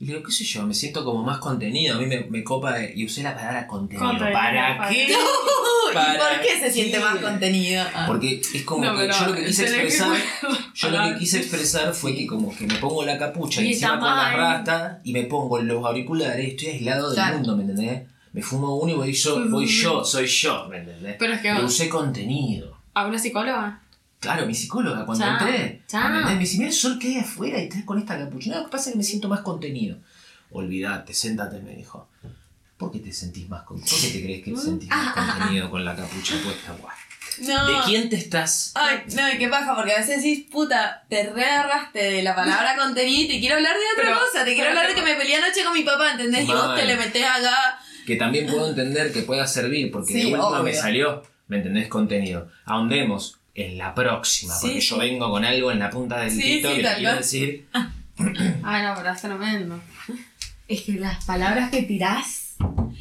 [0.00, 2.44] Y le digo, qué sé yo, me siento como más contenido, a mí me, me
[2.44, 4.06] copa, y usé la palabra contenido.
[4.08, 5.08] Contenido, ¿Para para- qué?
[5.90, 7.04] ¿Y ¿Para por qué se siente qué?
[7.04, 7.84] más contenido?
[7.94, 8.04] Ah.
[8.06, 10.12] Porque es como No, que yo lo que quise que expresar,
[10.74, 13.72] yo lo que quise expresar fue que como que me pongo la capucha y Y
[13.72, 14.36] encima con las mal.
[14.36, 17.34] rastas y me pongo los auriculares, estoy aislado del Claro.
[17.38, 18.02] mundo, ¿me entendés?
[18.32, 21.16] Me fumo uno y voy yo, voy yo, soy yo, ¿me entendés?
[21.18, 22.76] Pero es que Pero usé contenido.
[22.94, 23.80] a una psicóloga.
[24.20, 26.08] Claro, mi psicóloga, cuando Chao, entré, chao.
[26.24, 28.50] me dice, mira el sol que hay afuera y estás con esta capucha.
[28.50, 29.96] No, lo que pasa es que me siento más contenido.
[30.50, 32.08] Olvídate, séntate, me dijo.
[32.76, 33.96] ¿Por qué te sentís más contenido?
[33.96, 36.72] ¿Por qué te crees que te sentís más contenido con la capucha puesta?
[36.80, 36.92] Guau.
[37.40, 37.66] No.
[37.68, 38.72] ¿De quién te estás?
[38.74, 42.74] Ay, no, y qué paja, porque a veces decís, puta, te reagarraste de la palabra
[42.82, 45.14] contenido y te quiero hablar de otra Pero- cosa, te quiero hablar de que me
[45.14, 46.44] peleé anoche con mi papá, ¿entendés?
[46.48, 47.78] Y vos te le metés acá.
[48.06, 51.86] Que también puedo entender que pueda servir, porque Sí, de última me salió, ¿me entendés?
[51.88, 52.48] Contenido.
[52.64, 54.88] Ahondemos en la próxima, Sí, porque sí.
[54.88, 57.68] yo vengo con algo en la punta del Sí, pito sí, que le quiero decir.
[58.64, 59.80] Ay, no, pero es tremendo.
[60.66, 62.56] Es que las palabras que tirás.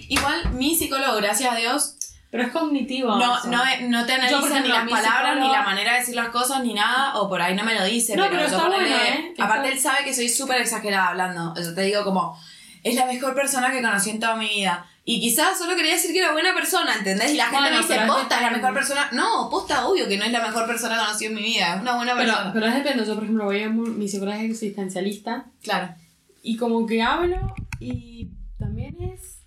[0.07, 1.95] Igual, mi psicólogo, gracias a Dios,
[2.31, 3.17] Pero es cognitivo.
[3.17, 6.15] no, no, no te analiza por ni las palabras, ni psicólogo- la manera de decir
[6.15, 8.67] las cosas, ni nada, o por ahí no me lo dice, No, pero, pero yo
[8.69, 9.33] bueno, ¿eh?
[9.39, 11.53] Aparte, Está- él sabe que soy súper exagerada hablando.
[11.55, 12.39] Yo te digo como,
[12.83, 14.85] es la mejor persona que conocí en toda mi vida.
[15.09, 17.31] Y quizás solo quería decir que era buena persona, ¿entendés?
[17.31, 19.09] Y la gente Bueno, me dice, posta, es la mejor persona.
[19.13, 21.81] No, posta, obvio que no es la mejor persona que conocí en mi vida, es
[21.81, 22.53] una buena Pero, persona.
[22.53, 23.05] pero es depende.
[23.05, 25.45] Yo, por ejemplo, voy a mi psicóloga es existencialista.
[25.63, 25.95] Claro.
[26.43, 28.27] Y como que hablo y
[28.59, 29.37] también es...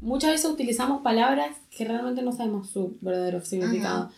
[0.00, 4.10] Muchas veces utilizamos palabras que realmente no sabemos su verdadero significado.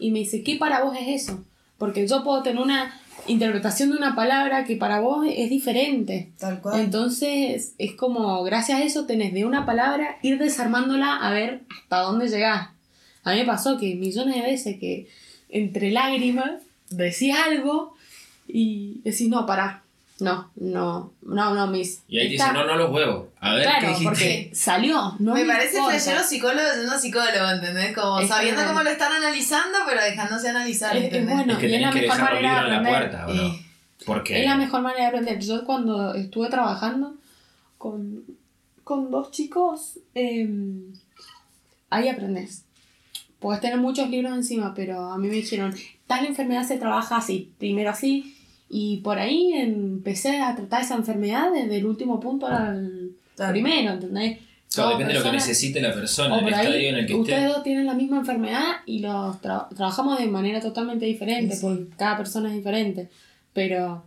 [0.00, 1.44] Y me dice, ¿qué para vos es eso?
[1.78, 6.32] Porque yo puedo tener una interpretación de una palabra que para vos es diferente.
[6.38, 6.80] Tal cual.
[6.80, 12.00] Entonces es como, gracias a eso tenés de una palabra ir desarmándola a ver hasta
[12.00, 12.70] dónde llegás.
[13.22, 15.08] A mí me pasó que millones de veces que
[15.48, 17.94] entre lágrimas decís algo
[18.46, 19.83] y decís, no, pará,
[20.20, 22.02] no, no, no, no, mis...
[22.06, 23.26] Y ahí te esta- dicen, no, no los huevos.
[23.40, 24.04] A ver, ¿qué Claro, dijiste?
[24.04, 25.98] porque salió, no me parece importa.
[25.98, 27.94] flashero psicólogo siendo psicólogo, ¿entendés?
[27.96, 31.52] Como Es sabiendo cómo lo están analizando, pero dejándose analizar, Es- es bueno.
[31.54, 33.42] es que y es la tenés que dejarlo puerta, ¿o no?
[33.48, 33.66] Eh,
[34.06, 35.40] Porque Es la mejor manera de aprender.
[35.40, 37.14] Yo cuando estuve trabajando
[37.78, 38.22] con,
[38.84, 40.48] con dos chicos, eh,
[41.90, 42.64] ahí aprendes.
[43.40, 45.74] Puedes tener muchos libros encima, pero a mí me dijeron,
[46.06, 48.36] tal enfermedad se trabaja así, primero así,
[48.76, 53.52] y por ahí empecé a tratar esa enfermedad desde el último punto al Claro.
[53.52, 54.38] primero, ¿entendés?
[54.74, 57.14] Claro, Todo depende de lo que necesite la persona, el estadio ahí, en el que
[57.14, 57.52] ustedes esté.
[57.52, 61.60] dos tienen la misma enfermedad y los tra- trabajamos de manera totalmente diferente, Sí.
[61.62, 63.10] porque cada persona es diferente.
[63.52, 64.02] Pero,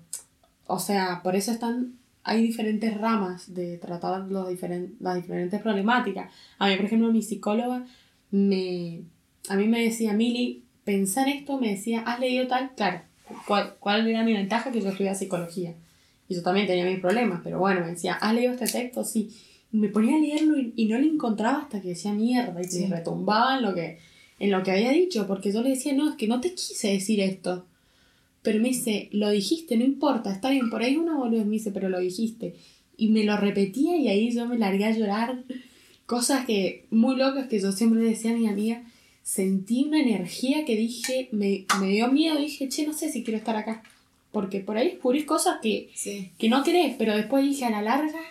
[0.65, 6.29] o sea, por eso están, hay diferentes ramas de tratar los diferen- las diferentes problemáticas.
[6.59, 7.85] A mí, por ejemplo, mi psicóloga
[8.31, 9.03] me,
[9.47, 12.71] a mí me decía, Mili, pensar esto, me decía, ¿has leído tal?
[12.75, 12.99] Claro,
[13.45, 14.71] ¿cuál, cuál era mi ventaja?
[14.71, 15.73] Que yo estudiaba psicología.
[16.29, 19.03] Y yo también tenía mis problemas, pero bueno, me decía, ¿has leído este texto?
[19.03, 19.29] Sí.
[19.71, 22.65] Y me ponía a leerlo y, y no le encontraba hasta que decía mierda y
[22.65, 22.81] Sí.
[22.81, 23.97] se retumbaba en lo, que,
[24.39, 26.91] en lo que había dicho, porque yo le decía, no, es que no te quise
[26.91, 27.65] decir esto.
[28.41, 31.53] Pero me dice, lo dijiste, no importa, está bien, por ahí es una boludez, me
[31.53, 32.55] dice, pero lo dijiste.
[32.95, 35.43] Y me lo repetía y ahí yo me largué a llorar.
[36.05, 38.83] Cosas que, muy locas que yo siempre le decía a mi amiga,
[39.27, 43.37] sentí una energía que dije, me, me dio miedo, dije, che, no sé si quiero
[43.37, 43.83] estar acá.
[44.31, 46.31] Porque por ahí descubrís cosas que, Sí.
[46.37, 48.21] que no querés, pero después dije a la larga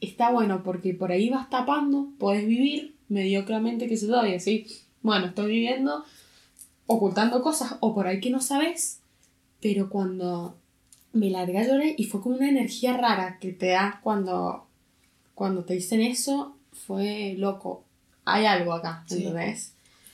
[0.00, 4.66] está bueno porque por ahí vas tapando, podés vivir mediocremente que se doy así.
[5.02, 6.04] Bueno, estoy viviendo
[6.86, 9.00] ocultando cosas o por ahí que no sabes,
[9.60, 10.56] pero cuando
[11.12, 14.66] me largué a llorar y fue como una energía rara que te da cuando,
[15.34, 17.84] cuando te dicen eso, fue loco.
[18.24, 19.24] Hay algo acá, Sí.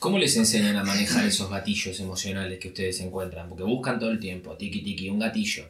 [0.05, 3.49] ¿Cómo les enseñan a manejar esos gatillos emocionales que ustedes encuentran?
[3.49, 5.65] Porque buscan todo el tiempo, tiki tiki, un gatillo.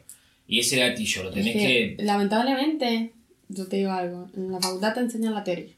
[0.45, 2.03] Y ese gatillo lo tenés Es que, que...
[2.03, 3.13] lamentablemente,
[3.47, 5.71] yo te digo algo, en la facultad te enseñan la teoría.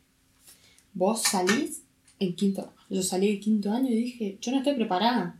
[0.95, 1.83] Vos salís
[2.19, 5.35] en quinto, yo salí en quinto año y dije, yo no estoy preparada.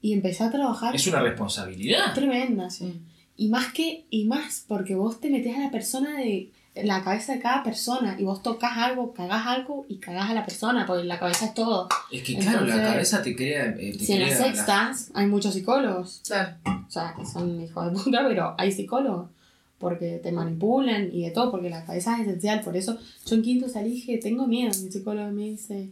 [0.00, 2.14] Y empecé a trabajar Es una responsabilidad.
[2.14, 2.70] tremenda.
[2.70, 2.90] Sí.
[3.36, 6.48] Y más que, y más, porque vos te metés a la persona de
[6.84, 10.44] la cabeza de cada persona y vos tocas algo, cagás algo y cagás a la
[10.44, 11.88] persona, porque la cabeza es todo.
[12.12, 13.66] Es que claro, la Entonces, cabeza te crea...
[13.78, 16.56] eh, te Si en las la- sextas hay muchos psicólogos, Claro.
[16.66, 19.30] o sea, que son hijos de puta, pero hay psicólogos.
[19.78, 22.62] Porque te manipulan y de todo, porque la cabeza es esencial.
[22.62, 24.72] Por eso yo en quinto salí y dije, tengo miedo.
[24.82, 25.90] Mi psicólogo me dice.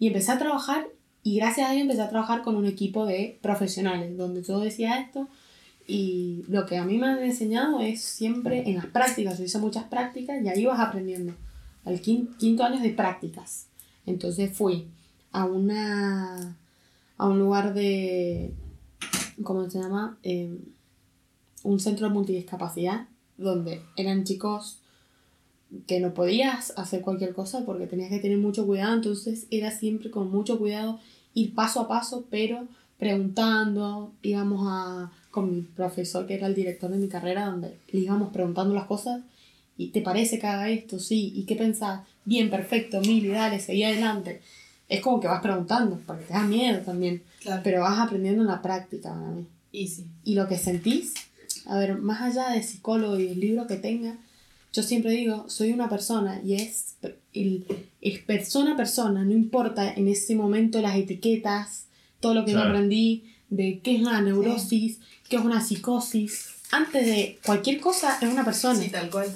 [0.00, 0.86] Y empecé a trabajar,
[1.22, 4.98] y gracias a Dios empecé a trabajar con un equipo de profesionales, donde yo decía
[5.00, 5.28] esto.
[5.90, 9.38] Y lo que a mí me han enseñado es siempre en las prácticas.
[9.38, 11.34] Yo hice muchas prácticas y ahí vas aprendiendo.
[11.84, 13.66] Al quin- quinto año de prácticas.
[14.06, 14.86] Entonces fui
[15.32, 16.56] a una.
[17.16, 18.54] a un lugar de.
[19.42, 20.18] ¿Cómo se llama?
[20.22, 20.58] Eh,
[21.64, 24.78] un centro de multidiscapacidad donde eran chicos
[25.86, 30.10] que no podías hacer cualquier cosa porque tenías que tener mucho cuidado, entonces era siempre
[30.10, 30.98] con mucho cuidado
[31.34, 32.66] ir paso a paso, pero
[32.98, 38.00] preguntando, íbamos a con mi profesor que era el director de mi carrera, donde le
[38.00, 39.20] íbamos preguntando las cosas
[39.76, 40.98] y ¿te parece que haga esto?
[40.98, 42.00] Sí, ¿y qué pensás?
[42.24, 44.40] Bien, perfecto, mil y dale, seguí adelante.
[44.88, 47.62] Es como que vas preguntando, porque te da miedo también, Claro.
[47.64, 50.04] pero vas aprendiendo en la práctica para mí Y sí.
[50.24, 51.14] y lo que sentís,
[51.66, 54.18] a ver, más allá de psicólogo y del libro que tenga,
[54.72, 56.96] yo siempre digo, soy una persona y es,
[57.32, 57.64] el,
[58.00, 61.86] es persona a persona, no importa en ese momento las etiquetas,
[62.20, 62.66] todo lo que Claro.
[62.68, 64.98] yo aprendí de qué es una neurosis,
[65.30, 66.48] qué es una psicosis.
[66.72, 69.34] Antes de cualquier cosa es una persona, Sí, tal cual.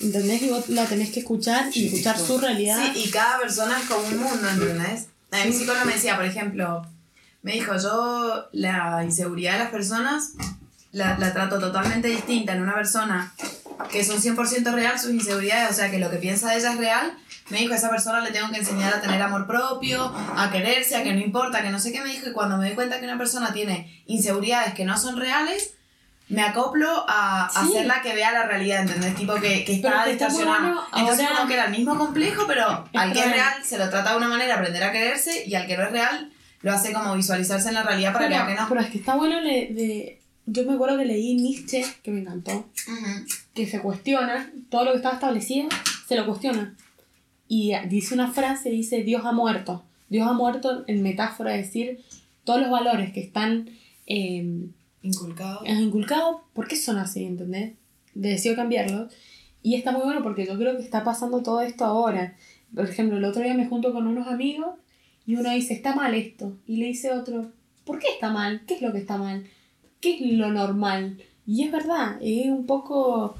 [0.00, 0.42] ¿entendés?
[0.42, 2.24] Y vos la tenés que escuchar y Sí, escuchar sí.
[2.26, 2.78] su realidad.
[2.92, 5.06] Sí, y cada persona es como un mundo, ¿entendés?
[5.30, 5.60] A mi Sí.
[5.60, 6.86] psicólogo me decía, por ejemplo,
[7.42, 10.32] me dijo, yo la inseguridad de las personas
[10.92, 13.32] la, la trato totalmente distinta en una persona
[13.90, 16.78] que son 100% real sus inseguridades, o sea, que lo que piensa de ella es
[16.78, 17.18] real.
[17.50, 20.96] Me dijo, a esa persona le tengo que enseñar a tener amor propio, a quererse,
[20.96, 22.00] a que no importa, que no sé qué.
[22.00, 25.16] Me dijo, y cuando me doy cuenta que una persona tiene inseguridades que no son
[25.16, 25.74] reales,
[26.28, 27.58] me acoplo a, Sí.
[27.60, 29.14] hacerla que vea la realidad, ¿entendés?
[29.14, 30.58] Tipo que, que está que distorsionada.
[30.58, 33.54] bueno Entonces ahora- como que era el mismo complejo, pero al que es real.
[33.64, 36.32] se lo trata de una manera, aprender a quererse, y al que no es real
[36.62, 38.68] lo hace como visualizarse en la realidad para pero, que no.
[38.68, 40.20] pero es que está bueno le- de...
[40.46, 43.26] Yo me acuerdo que leí Nietzsche, que me encantó, Ujú.
[43.54, 45.68] que se cuestiona, todo lo que estaba establecido,
[46.08, 46.74] se lo cuestiona.
[47.48, 49.84] Y dice una frase, dice, Dios ha muerto.
[50.08, 52.00] Dios ha muerto en metáfora de decir,
[52.44, 53.70] todos los valores que están
[54.06, 54.68] eh,
[55.02, 55.60] Inculcado.
[55.64, 57.24] inculcados, ¿por qué son así?
[57.24, 57.74] ¿Entendés?
[58.14, 59.12] Decido cambiarlos.
[59.62, 62.36] Y está muy bueno porque yo creo que está pasando todo esto ahora.
[62.74, 64.74] Por ejemplo, el otro día me junto con unos amigos
[65.26, 66.56] y uno dice, está mal esto.
[66.66, 67.52] Y le dice otro,
[67.84, 68.62] ¿por qué está mal?
[68.66, 69.46] ¿Qué es lo que está mal?
[70.00, 71.18] ¿Qué es lo normal?
[71.46, 73.36] Y es verdad, es un poco...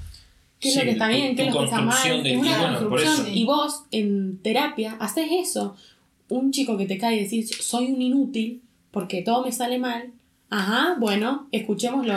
[0.61, 1.37] ¿Qué es Sí, lo que está tu- bien?
[1.37, 2.23] ¿Qué es lo que está mal?
[2.23, 3.27] de Es una bueno, por construcción.
[3.27, 3.37] eso.
[3.37, 5.77] Y vos, en terapia, haces eso.
[6.29, 10.13] Un chico que te cae y decís, soy un inútil porque todo me sale mal.
[10.51, 12.15] Ajá, bueno, escuchémoslo.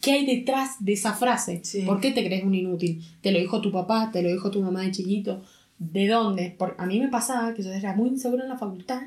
[0.00, 1.60] ¿Qué hay detrás de esa frase?
[1.64, 1.82] Sí.
[1.82, 3.02] ¿Por qué te crees un inútil?
[3.22, 4.10] ¿Te lo dijo tu papá?
[4.12, 5.42] ¿Te lo dijo tu mamá de chiquito?
[5.78, 6.54] ¿De dónde?
[6.56, 9.02] Por, a mí me pasaba que yo era muy insegura en la facultad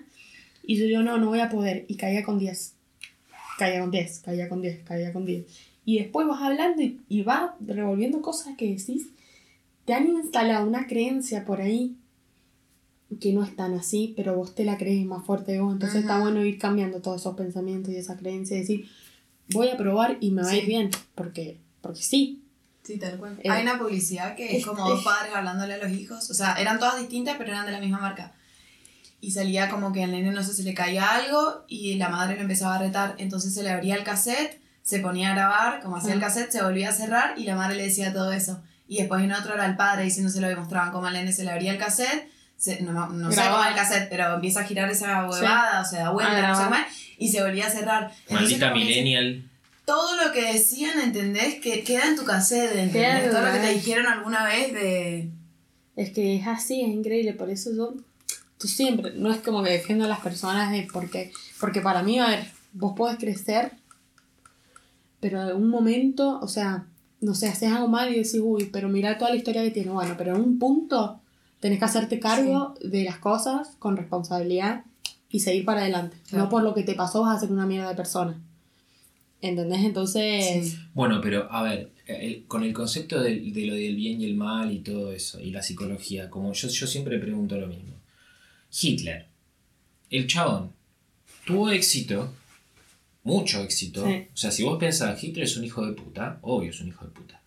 [0.65, 1.85] y yo digo, no, no voy a poder.
[1.87, 2.73] Y caía con 10.
[3.57, 5.45] Caía con 10, caía con 10, caía con 10.
[5.89, 9.07] Y después vas hablando y, y vas revolviendo cosas que decís.
[9.85, 11.95] Te han instalado una creencia por ahí
[13.19, 15.73] que no es tan así, pero vos te la crees más fuerte de vos.
[15.73, 18.87] Entonces está bueno ir cambiando todos esos pensamientos y esa creencia y decir,
[19.51, 20.67] voy a probar y me va a ir Sí.
[20.67, 20.89] bien.
[21.15, 22.43] Porque, porque sí.
[22.83, 23.39] Sí, tal cual.
[23.43, 26.29] Eh, Hay una publicidad que es como dos es- padres hablándole a los hijos.
[26.29, 28.35] O sea, eran todas distintas, pero eran de la misma marca.
[29.21, 32.35] Y salía como que al nene no sé si le caía algo y la madre
[32.35, 33.15] lo empezaba a retar.
[33.17, 36.63] Entonces se le abría el cassette, se ponía a grabar, como hacía el cassette, se
[36.63, 38.59] volvía a cerrar y la madre le decía todo eso.
[38.87, 41.51] Y después en otro era el padre diciéndoselo y mostraban cómo al nene se le
[41.51, 42.27] abría el cassette.
[42.57, 46.05] se- no, no sé cómo el cassette, pero empieza a girar esa huevada, o sea,
[46.05, 46.81] da vuelta, Ah, no sé cómo es,
[47.19, 48.11] y se volvía a cerrar.
[48.31, 49.43] Maldita millennial.
[49.85, 51.61] todo lo que decían, ¿entendés?
[51.61, 53.25] Que queda en tu cassette, ¿entendés?
[53.25, 55.29] en Todo lo que te dijeron alguna vez de...
[55.95, 57.33] Es que es así, es increíble.
[57.33, 57.93] Por eso yo,
[58.59, 62.19] yo siempre, no es como que defiendo a las personas de porque, porque para mí,
[62.19, 63.71] a ver, vos podés crecer,
[65.19, 66.87] pero en un momento, o sea,
[67.21, 69.91] no sé, haces algo mal y decís, uy, pero mira toda la historia que tiene.
[69.91, 71.19] Bueno, pero en un punto
[71.59, 74.85] tenés que hacerte cargo de las cosas con responsabilidad
[75.29, 76.17] y seguir para adelante.
[76.29, 76.45] Claro.
[76.45, 78.41] No por lo que te pasó vas a ser una mierda de persona.
[79.41, 79.79] ¿Entendés?
[79.85, 80.77] Entonces, Sí.
[80.93, 84.35] Bueno, pero a ver, el- con el concepto del- de, lo del bien y el
[84.35, 87.93] mal y todo eso, y la psicología, como yo, yo siempre pregunto lo mismo.
[88.81, 89.27] Hitler,
[90.09, 90.71] el chabón,
[91.45, 92.33] tuvo éxito,
[93.29, 94.05] mucho éxito.
[94.05, 94.25] Sí.
[94.33, 97.05] O sea, si vos pensás, Hitler es un hijo de puta, obvio es un hijo
[97.05, 97.41] de puta.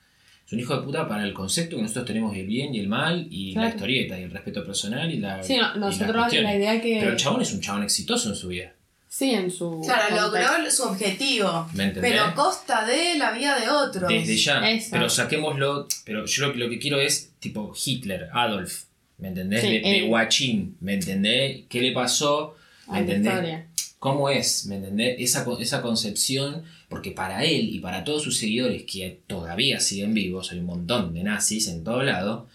[0.46, 2.88] Es un hijo de puta para el concepto que nosotros tenemos del bien y el
[2.88, 3.68] mal, y Claro.
[3.68, 5.42] la historieta, y el respeto personal, y la.
[5.42, 6.98] sí, no- nosotros la idea que...
[7.00, 8.72] Pero el chabón es un chabón exitoso en su vida.
[9.08, 9.80] Sí, en su...
[9.84, 10.52] Claro, contexto.
[10.56, 11.68] logró su objetivo.
[11.74, 12.12] ¿Me entendés?
[12.12, 14.08] Pero a costa de la vida de otros.
[14.08, 14.70] Desde ya.
[14.70, 14.88] Eso.
[14.90, 15.86] Pero saquémoslo.
[16.06, 18.84] Pero yo lo, que- lo que quiero es tipo Hitler, Adolf.
[19.18, 19.60] ¿Me entendés?
[19.60, 20.76] Sí, de, guachín.
[20.80, 21.64] ¿Me entendés?
[21.68, 22.56] ¿Qué le pasó?
[22.90, 23.32] ¿Me entendés?
[23.34, 23.66] historia.
[24.02, 24.66] ¿Cómo es?
[24.66, 25.14] ¿Me entendés?
[25.20, 26.64] Esa, esa concepción.
[26.88, 31.14] Porque para él y para todos sus seguidores que todavía siguen vivos, hay un montón
[31.14, 32.48] de nazis en todo lado.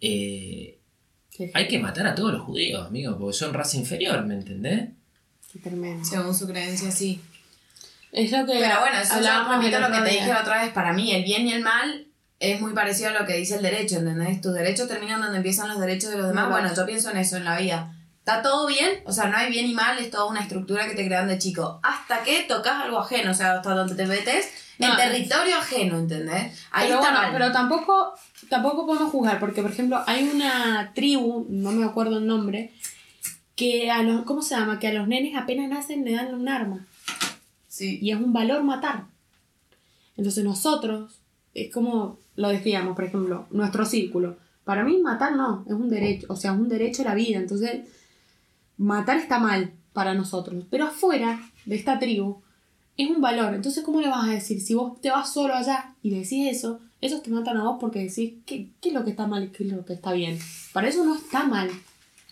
[0.00, 0.78] eh,
[1.54, 4.90] hay que matar a todos los judíos, amigo, porque son raza inferior, ¿me entendés?
[5.52, 6.04] qué tremendo.
[6.04, 7.20] Según su creencia, sí.
[8.12, 10.72] Es lo que Pero bueno, eso hablábamos repito lo que te dije la otra vez.
[10.72, 12.06] Para mí, el bien y el mal
[12.38, 14.40] es muy parecido a lo que dice el derecho, ¿entendés?
[14.40, 16.44] Tus derechos terminan donde empiezan los derechos de los demás.
[16.44, 16.56] No, no.
[16.60, 17.95] Bueno, yo pienso en eso en la vida.
[18.26, 20.96] Está todo bien, o sea, no hay bien y mal, es toda una estructura que
[20.96, 21.78] te crean de chico.
[21.84, 24.50] Hasta que tocas algo ajeno, o sea, hasta donde te metes
[24.80, 26.66] en No, territorio ajeno, ¿entendés?
[26.72, 27.30] Ahí pero está bueno, mal.
[27.32, 28.14] pero tampoco,
[28.48, 32.72] tampoco podemos juzgar, porque por ejemplo hay una tribu, no me acuerdo el nombre,
[33.54, 34.80] que a los, ¿cómo se llama?
[34.80, 36.84] Que a los nenes apenas nacen le dan un arma.
[37.68, 38.00] Sí.
[38.02, 39.04] Y es un valor matar.
[40.16, 41.20] Entonces nosotros,
[41.54, 44.36] es como lo decíamos, por ejemplo, nuestro círculo.
[44.64, 47.38] Para mí matar no, es un derecho, o sea, es un derecho a la vida.
[47.38, 47.82] Entonces,
[48.76, 50.64] matar está mal para nosotros.
[50.70, 52.42] Pero afuera de esta tribu
[52.96, 53.54] es un valor.
[53.54, 54.60] Entonces, ¿cómo le vas a decir?
[54.60, 58.00] Si vos te vas solo allá y decís eso, esos te matan a vos porque
[58.00, 60.38] decís qué, qué es lo que está mal y qué es lo que está bien.
[60.72, 61.70] Para eso no está mal.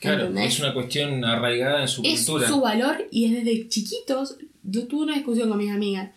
[0.01, 0.55] Claro, ¿entendés?
[0.55, 2.49] es una cuestión arraigada en su es cultura.
[2.49, 4.36] su valor y es desde chiquitos.
[4.62, 6.11] Yo tuve una discusión con mis amigas.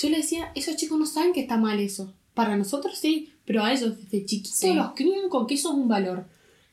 [0.00, 2.12] Yo le decía, esos chicos no saben que está mal eso.
[2.34, 4.74] Para nosotros sí, pero a ellos desde chiquitos Sí.
[4.74, 6.24] los crían con que eso es un valor.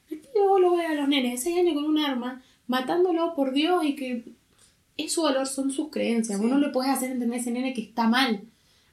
[0.09, 2.41] Y luego lo ve a los nenes de 6 años con un arma,
[2.71, 4.23] matándolo por Dios y que
[4.97, 6.37] es su valor, son sus creencias.
[6.39, 6.43] Sí.
[6.43, 8.41] Vos no le podés hacer entender a ese nene que está mal.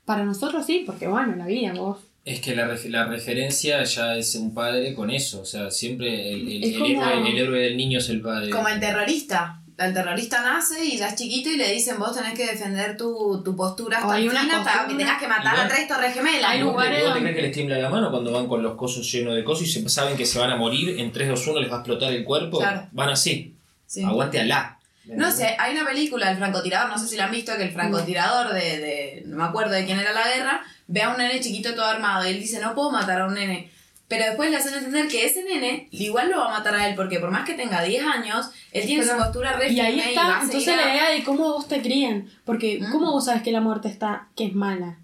[0.04, 1.98] Para nosotros sí, porque bueno, la vida, vos.
[2.24, 5.40] Es que la, la referencia ya es un padre con eso.
[5.40, 8.20] O sea, siempre el, el- Es el como- héroe, el héroe del niño es el
[8.20, 8.50] padre.
[8.50, 9.62] Como el terrorista.
[9.78, 13.42] El terrorista nace y ya es chiquito y le dicen vos tenés que defender tu,
[13.44, 16.12] tu postura hasta Hay el una fin, hasta que tengas que matar a tres torres
[16.14, 16.50] gemelas.
[16.50, 18.60] Hay ¿Y vos te- lugares vos donde- que les tiembla la mano cuando van con
[18.60, 20.98] los cosos llenos de cosos y se- saben que se van a morir?
[20.98, 22.58] En 3, 2, 1 les va a explotar el cuerpo.
[22.58, 22.88] Claro.
[22.90, 23.54] Van así.
[23.88, 24.04] Sí.
[24.04, 24.78] Aguante Alá.
[25.06, 27.72] No sé, hay una película, El francotirador, no sé si la han visto, que el
[27.72, 31.40] francotirador de, de- no me acuerdo de quién era la guerra, ve a un nene
[31.40, 33.70] chiquito todo armado y él dice, no puedo matar a un nene.
[34.06, 36.94] Pero después le hacen entender que ese nene igual lo va a matar a él,
[36.94, 39.98] porque por más que tenga 10 años, él tiene Pero- su postura re Y ahí
[39.98, 42.28] está, entonces la idea de cómo vos te crían.
[42.44, 42.92] Porque, Mm.
[42.92, 44.98] ¿cómo vos sabes que la muerte está, que es mala?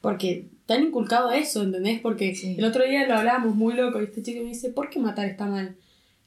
[0.00, 2.00] Porque te han inculcado eso, ¿entendés?
[2.00, 2.56] Porque Sí.
[2.58, 5.26] el otro día lo hablábamos muy loco y este chico me dice, ¿por qué matar
[5.26, 5.76] está mal?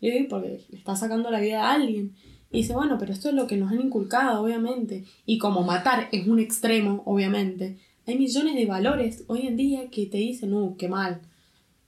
[0.02, 2.14] Digo, porque le está sacando la vida a alguien.
[2.52, 5.06] Y dice, bueno, pero esto es lo que nos han inculcado, obviamente.
[5.26, 7.78] Y como matar es un extremo, obviamente,
[8.08, 11.22] hay millones de valores hoy en día que te dicen, uh, qué mal.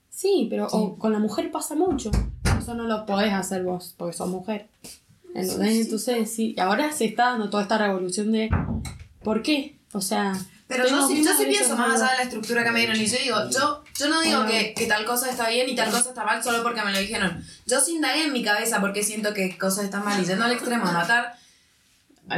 [0.08, 0.76] Sí, pero Sí.
[0.78, 2.10] o con la mujer pasa mucho.
[2.58, 4.68] Eso no lo podés hacer vos, porque sos mujer.
[5.34, 5.68] ¿Entendés?
[5.70, 5.80] Sí, sí.
[5.82, 8.48] Entonces, sí, ahora se está dando toda esta revolución de
[9.22, 9.76] ¿por qué?
[9.92, 10.32] O sea,
[10.66, 12.96] Pero yo sí, yo sí pienso más allá de la estructura que me dieron.
[12.96, 15.90] Y yo digo, yo, yo no digo que, que tal cosa está bien y tal
[15.90, 17.44] cosa está mal solo porque me lo dijeron.
[17.66, 20.52] Yo sí indagué en mi cabeza porque siento que cosas están mal y yendo al
[20.52, 21.34] extremo de matar,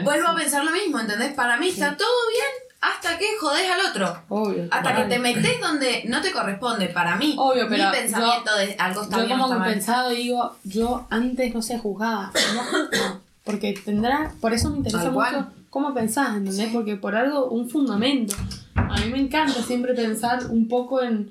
[0.02, 1.34] vuelvo a pensar lo mismo, ¿entendés?
[1.34, 4.22] Para mí está todo bien hasta que jodés al otro.
[4.28, 4.68] Obvio.
[4.70, 7.36] Hasta que te metes donde no te corresponde, para mí.
[7.38, 11.54] Obvio, pero mi pensamiento de algo está Yo bien o como pensado digo, yo antes
[11.54, 15.46] no sé, juzgaba, no porque tendrá, por eso me interesa mucho.
[15.76, 16.70] Cómo pensás, ¿entendés?
[16.72, 18.34] Porque por algo, un fundamento.
[18.74, 21.30] A mí me encanta siempre pensar un poco en,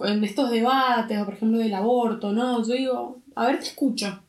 [0.00, 2.66] en estos debates, o por ejemplo del aborto, ¿no?
[2.66, 4.20] Yo digo, a ver, te escucho.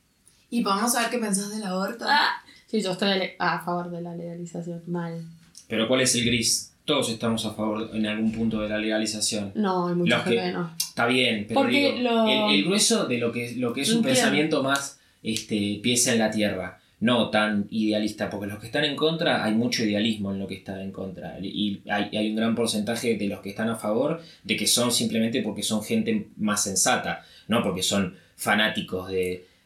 [0.52, 2.06] Y podemos saber qué pensás del aborto.
[2.08, 2.30] Ah,
[2.68, 5.24] sí, yo estoy a favor de la legalización, mal.
[5.68, 6.74] Pero ¿cuál es el gris?
[6.86, 9.54] Todos estamos a favor en algún punto de la legalización.
[9.56, 10.70] No, hay gente que- que no.
[10.78, 13.90] Está bien, pero Porque digo, lo- el, el grueso de lo que, lo que es
[13.90, 14.20] un Entiendo.
[14.22, 18.96] pensamiento más este, pieza en la tierra, no tan idealista, porque los que están en
[18.96, 21.38] contra, hay mucho idealismo en lo que está en contra.
[21.40, 24.92] Y hay, hay un gran porcentaje de los que están a favor de que son
[24.92, 29.16] simplemente porque son gente más sensata, no porque son fanáticos de...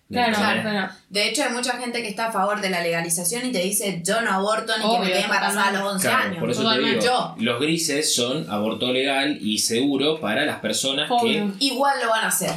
[0.10, 0.64] de Claro, entender.
[0.64, 3.60] pero De hecho, hay mucha gente que está a favor de la legalización y te
[3.60, 6.40] dice, yo no aborto ni que me Obvio, quede embarazada a los 11 Claro, años.
[6.40, 7.36] por eso te digo, Yo.
[7.40, 11.54] los grises son aborto legal y seguro para las personas Obvio.
[11.58, 12.52] que Igual lo van a hacer.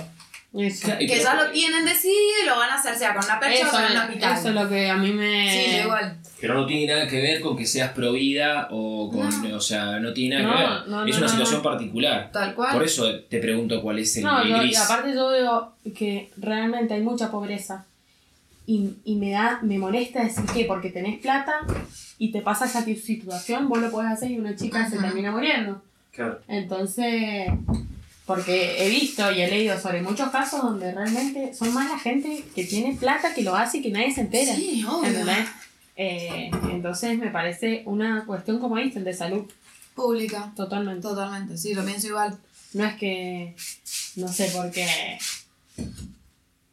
[0.56, 0.86] Eso.
[0.98, 3.66] Que ya lo tienen decidido y lo van a hacer, sea con una percha o
[3.66, 4.38] Eso, con un hospital.
[4.38, 5.50] eso es lo que a mí me.
[5.50, 6.16] Sí, igual.
[6.40, 9.52] Pero no tiene nada que ver con que seas pro vida o con.
[9.52, 10.70] O sea, no tiene nada No, que ver.
[10.70, 11.62] no, es no, una no, situación no.
[11.62, 12.30] particular.
[12.32, 12.72] Tal cual.
[12.72, 14.78] Por eso te pregunto cuál es el, No, el yo- y gris.
[14.78, 17.84] aparte yo veo que realmente hay mucha pobreza.
[18.66, 21.66] Y, y me da, me molesta decir que porque tenés plata
[22.18, 25.82] y te pasa esa situación, vos lo podés hacer y una chica se termina muriendo.
[26.12, 26.40] Claro.
[26.48, 27.48] Entonces,
[28.26, 32.44] porque he visto y he leído sobre muchos casos donde realmente son más la gente
[32.54, 34.54] que tiene plata que lo hace y que nadie se entera.
[34.54, 35.10] Sí, obvio.
[35.96, 39.44] Eh, entonces me parece una cuestión como dicen de salud,
[39.94, 40.52] Pública.
[40.56, 41.02] totalmente.
[41.02, 42.36] Totalmente, sí, lo pienso igual.
[42.72, 43.54] No es que,
[44.16, 44.86] no sé, porque,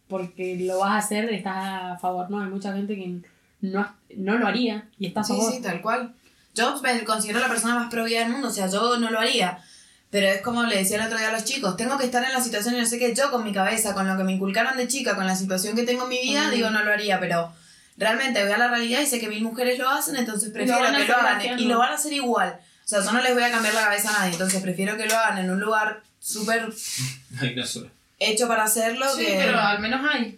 [0.07, 2.29] porque lo vas a hacer, estás a favor.
[2.29, 3.19] No, hay mucha gente que
[3.61, 3.87] no,
[4.17, 5.53] no lo haría y está a Sí, favor.
[5.53, 6.13] sí, tal cual.
[6.55, 9.19] Yo me considero la persona más pro vida del mundo, o sea, yo no lo
[9.19, 9.63] haría.
[10.11, 12.33] Pero es como le decía el otro día a los chicos, tengo que estar en
[12.33, 14.75] la situación y yo sé que yo con mi cabeza, con lo que me inculcaron
[14.77, 16.51] de chica, con la situación que tengo en mi vida, Mm.
[16.51, 17.51] digo no lo haría, pero
[17.97, 21.05] realmente voy a la realidad y sé que mil mujeres lo hacen, entonces prefiero que
[21.07, 21.63] lo hagan haciendo.
[21.63, 22.59] y lo van a hacer igual.
[22.83, 25.05] O sea, yo no les voy a cambiar la cabeza a nadie, entonces prefiero que
[25.05, 26.67] lo hagan en un lugar súper
[27.29, 27.89] no
[28.19, 29.33] hecho para hacerlo Sí, que...
[29.37, 30.37] pero al menos hay.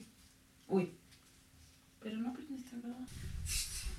[0.68, 0.92] Uy.
[2.02, 2.90] Pero no aprendiste acá.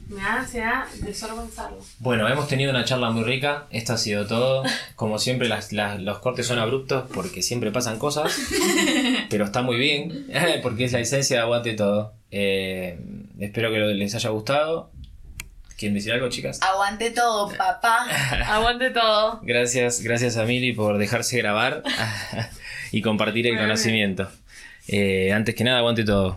[0.09, 1.79] Me da ansiedad de solo pensarlo.
[1.99, 3.67] Bueno, hemos tenido una charla muy rica.
[3.71, 4.63] Esto ha sido todo.
[4.97, 8.37] Como siempre, las- las- los cortes son abruptos porque siempre pasan cosas.
[9.31, 10.27] pero está muy bien
[10.63, 12.15] porque es la esencia de Aguante Todo.
[12.31, 12.99] Eh,
[13.41, 14.91] espero que les haya gustado.
[15.77, 16.61] ¿Quieren decir algo, chicas?
[16.63, 18.07] Aguante todo, papá.
[18.47, 19.41] Aguante todo.
[19.43, 21.83] Gracias, gracias a Mili por dejarse grabar
[22.93, 24.31] y compartir el conocimiento.
[24.87, 26.37] Eh, antes que nada, aguante todo.